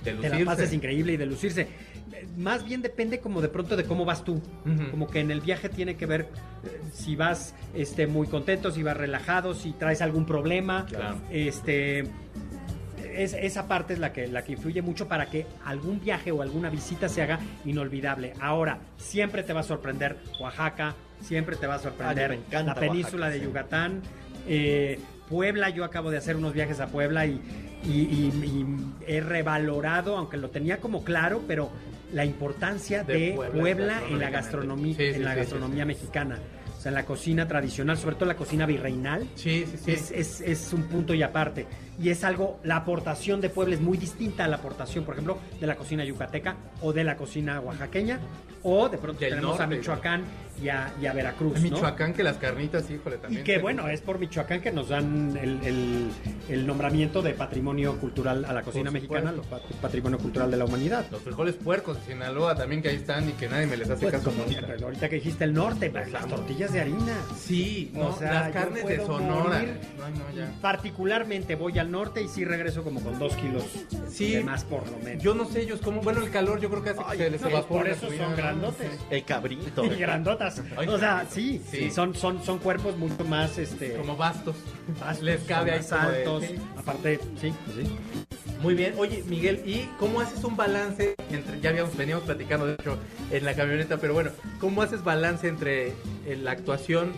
[0.03, 0.45] De te la lucirse.
[0.45, 1.67] pases increíble y de lucirse.
[2.37, 4.41] Más bien depende como de pronto de cómo vas tú.
[4.91, 6.21] Como que en el viaje tiene que ver
[6.63, 10.85] eh, si vas este, muy contento, si vas relajado, si traes algún problema.
[10.85, 11.17] Claro.
[11.31, 12.01] Este,
[13.15, 16.41] es- esa parte es la que, la que influye mucho para que algún viaje o
[16.41, 18.33] alguna visita se haga inolvidable.
[18.39, 23.27] Ahora, siempre te va a sorprender Oaxaca, siempre te va a sorprender encanta la península
[23.27, 23.45] Oaxaca, de sí.
[23.45, 24.01] Yucatán.
[24.47, 24.99] eh,
[25.31, 27.39] Puebla, yo acabo de hacer unos viajes a Puebla y,
[27.85, 28.65] y- y- y
[29.07, 31.71] he revalorado, aunque lo tenía como claro, pero
[32.11, 35.87] la importancia De de, Puebla, Puebla, en la gastronomía, Sí, sí, en la gastronomía sí.
[35.87, 36.37] mexicana.
[36.77, 39.91] O sea, en la cocina tradicional, sobre todo la cocina virreinal, Sí, sí, sí.
[39.93, 41.65] es, es- es un punto y aparte.
[41.99, 45.37] Y es algo, la aportación de Puebla es muy distinta a la aportación, por ejemplo,
[45.59, 48.19] de la cocina yucateca o de la cocina oaxaqueña,
[48.63, 50.23] o de pronto Del tenemos a Michoacán
[50.61, 51.57] y a, y a Veracruz.
[51.57, 51.69] En ¿no?
[51.71, 53.43] Michoacán que las carnitas, híjole, Y también.
[53.43, 56.11] que te- bueno, es por Michoacán que nos dan el, el-
[56.49, 60.65] el nombramiento de patrimonio cultural a la cocina mexicana, lo pat- patrimonio cultural de la
[60.65, 61.05] humanidad.
[61.11, 64.01] Los frijoles puercos de Sinaloa también que ahí están y que nadie me les hace
[64.03, 64.67] Pues, caso como nunca.
[64.83, 67.15] ahorita, que dijiste el norte, pues, las tortillas de harina.
[67.37, 69.43] Sí, no, O sea, las carnes de Sonora.
[69.59, 69.79] morir.
[69.97, 70.51] No, no, ya.
[70.61, 73.63] Particularmente voy al norte y sí regreso como con dos kilos
[74.09, 74.31] Sí.
[74.31, 75.21] de más por lo menos.
[75.23, 77.41] Yo no sé ellos cómo, bueno, el calor yo creo que hace que se les
[77.41, 78.37] no, pues, por eso comida, son ¿no?
[78.37, 78.91] grandotes.
[79.09, 79.83] El cabrito.
[79.85, 80.61] Y grandotas.
[80.77, 81.77] Ay, o sea, sí, sí.
[81.77, 84.55] sí, son, son, son cuerpos mucho más este Como bastos.
[84.99, 86.43] vastos, Les cabe ahí como de- altos.
[86.45, 86.55] sí.
[86.77, 87.95] Aparte, sí, pues sí.
[88.61, 92.73] Muy bien, oye Miguel, ¿y cómo haces un balance entre, ya habíamos, veníamos platicando de
[92.75, 92.95] hecho
[93.31, 94.29] en la camioneta, pero bueno,
[94.59, 95.87] ¿cómo haces balance entre
[96.27, 97.11] eh, la actuación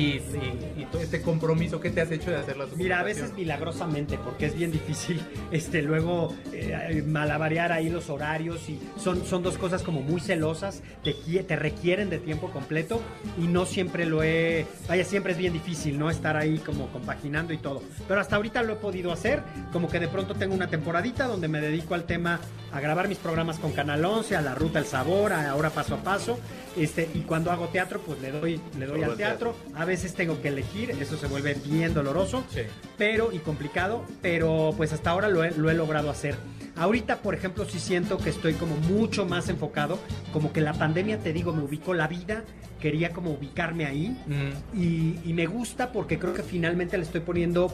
[0.00, 3.02] y, y- y todo este compromiso que te has hecho de hacer las Mira, a
[3.02, 5.20] veces milagrosamente, porque es bien difícil
[5.52, 10.82] este, luego eh, malabarear ahí los horarios y son, son dos cosas como muy celosas,
[11.02, 13.00] te, te requieren de tiempo completo
[13.38, 16.10] y no siempre lo he, vaya, siempre es bien difícil, ¿no?
[16.10, 17.82] Estar ahí como compaginando y todo.
[18.06, 19.42] Pero hasta ahorita lo he podido hacer,
[19.72, 22.40] como que de pronto tengo una temporadita donde me dedico al tema,
[22.72, 25.94] a grabar mis programas con Canal 11, a la ruta El Sabor, a ahora paso
[25.94, 26.38] a paso,
[26.76, 29.56] este, y cuando hago teatro, pues le doy, le doy al al teatro.
[29.88, 32.60] Veces tengo que elegir, eso se vuelve bien doloroso Sí.
[32.98, 36.36] pero y complicado, pero pues hasta ahora lo he, lo he logrado hacer.
[36.76, 39.98] Ahorita, por ejemplo, sí siento que estoy como mucho más enfocado,
[40.32, 42.44] como que la pandemia, te digo, me ubicó la vida,
[42.80, 47.22] quería como ubicarme ahí Mm, y, y me gusta porque creo que finalmente le estoy
[47.22, 47.72] poniendo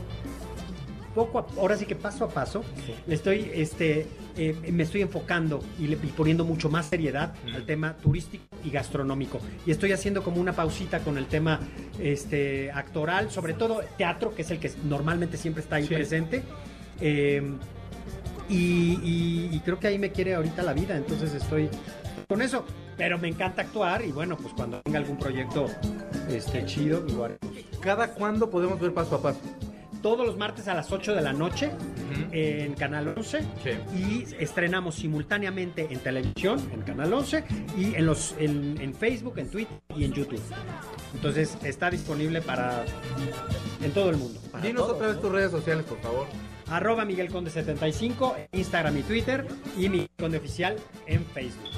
[1.15, 2.63] poco a, ahora sí que paso a paso,
[3.07, 4.07] le estoy, este,
[4.37, 7.55] eh, me estoy enfocando y, le, y poniendo mucho más seriedad Mm.
[7.55, 9.39] al tema turístico y gastronómico.
[9.67, 11.61] Y estoy haciendo como una pausita con el tema
[12.01, 15.95] este, actoral, sobre todo teatro, que es el que normalmente siempre está ahí Sí.
[15.95, 16.43] presente.
[17.01, 17.43] Eh,
[18.49, 18.55] y,
[19.03, 21.69] y- y creo que ahí me quiere ahorita la vida, entonces estoy
[22.29, 22.65] con eso.
[22.97, 25.67] Pero me encanta actuar y bueno, pues cuando tenga algún proyecto
[26.31, 27.39] este, chido, haremos.
[27.81, 29.41] ¿Cada cuándo podemos ver paso a paso?
[30.05, 31.71] Todos los martes a las 8 de la noche
[32.31, 33.71] en Canal 11 Sí.
[33.97, 37.43] y estrenamos simultáneamente en televisión, en Canal 11
[37.79, 40.43] y en, los, en, en Facebook, en Twitter y en YouTube.
[41.15, 42.85] Entonces está disponible para
[43.83, 44.39] en todo el mundo.
[44.53, 45.23] para Dinos todos, otra vez ¿no?
[45.23, 46.27] tus redes sociales, por favor.
[46.69, 49.47] Arroba Miguel Conde 75, Instagram y Twitter
[49.79, 50.77] y Miguel Conde Oficial
[51.07, 51.71] en Facebook.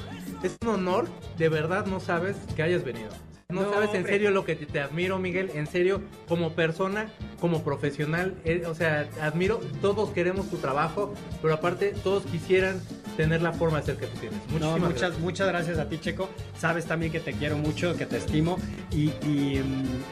[0.43, 1.07] Es un honor,
[1.37, 3.07] de verdad no sabes que hayas venido.
[3.49, 5.51] No, No, sabes en serio lo que te, te admiro, Miguel.
[5.53, 7.07] En serio, como persona,
[7.39, 8.35] como profesional.
[8.43, 12.81] eh, o sea, admiro, todos queremos tu trabajo, pero aparte todos quisieran
[13.15, 14.37] tener la forma de ser que tú tienes.
[14.59, 15.19] No, muchas, gracias.
[15.19, 16.27] muchas gracias a ti, Checo.
[16.59, 18.57] Sabes también que te quiero mucho, que te estimo.
[18.91, 19.63] Y, y,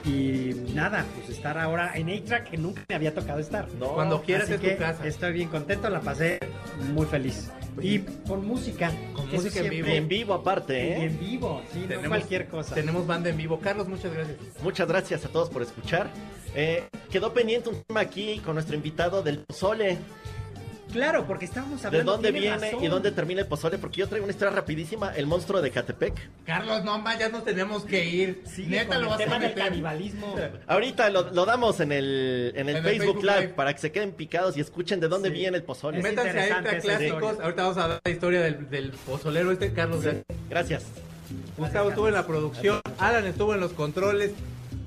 [0.05, 3.67] y nada, pues estar ahora en A-Track, que nunca me había tocado estar.
[3.77, 5.05] No, Cuando quieras es tu casa.
[5.05, 6.39] Estoy bien contento, la pasé
[6.93, 7.51] muy feliz.
[7.81, 8.91] Y con música.
[9.13, 9.87] Con eso música en vivo.
[9.87, 11.05] Y en vivo aparte, Y ¿eh?
[11.05, 12.75] en vivo, sí, no cualquier cosa.
[12.75, 13.59] Tenemos banda en vivo.
[13.59, 14.37] Carlos, muchas gracias.
[14.63, 16.09] Muchas gracias a todos por escuchar.
[16.55, 19.97] Eh, quedó pendiente un tema aquí con nuestro invitado del pozole.
[20.95, 22.83] Claro, porque estábamos ¿De hablando dónde tiene viene razón.
[22.83, 23.77] y dónde termina el pozole?
[23.77, 25.13] Porque yo traigo una historia rapidísima.
[25.13, 26.13] El monstruo de Catepec.
[26.45, 28.43] Carlos, no más, ya nos tenemos que ir.
[28.45, 29.63] Sí, Neta, lo vas tema a del meter.
[29.65, 30.35] canibalismo.
[30.67, 33.53] Ahorita lo, lo damos en el, en el En el Facebook, Facebook Live, Live.
[33.55, 35.35] para que se queden picados y escuchen de dónde Sí.
[35.35, 35.97] viene el pozole.
[35.97, 37.39] Es Métanse a esa clásicos.
[37.41, 40.01] Ahorita vamos a dar la historia del, del pozolero este, Carlos.
[40.01, 40.23] gracias.
[40.49, 40.83] Gracias.
[41.57, 44.31] Gustavo estuvo en la producción, Alan estuvo en los controles,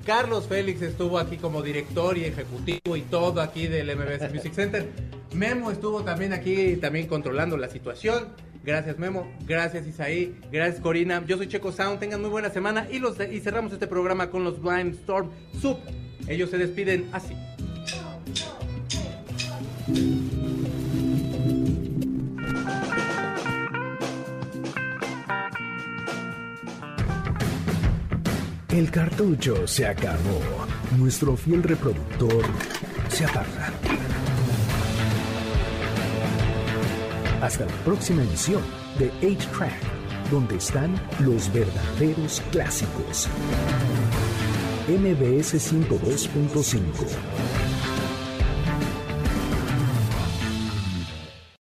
[0.05, 4.87] Carlos Félix estuvo aquí como director y ejecutivo y todo aquí del MBS Music Center.
[5.33, 8.29] Memo estuvo también aquí, también controlando la situación.
[8.63, 11.23] Gracias Memo, gracias Isaí, gracias Corina.
[11.25, 14.43] Yo soy Checo Sound, tengan muy buena semana y, los, y cerramos este programa con
[14.43, 15.77] los Blind Storm Sub.
[16.27, 17.33] Ellos se despiden así.
[28.69, 30.39] El cartucho se acabó.
[30.97, 32.43] Nuestro fiel reproductor
[33.09, 33.73] se apaga.
[37.41, 38.61] Hasta la próxima emisión
[38.97, 39.71] de 8-Track,
[40.29, 43.29] donde están los verdaderos clásicos.
[44.89, 47.58] MBS 102.5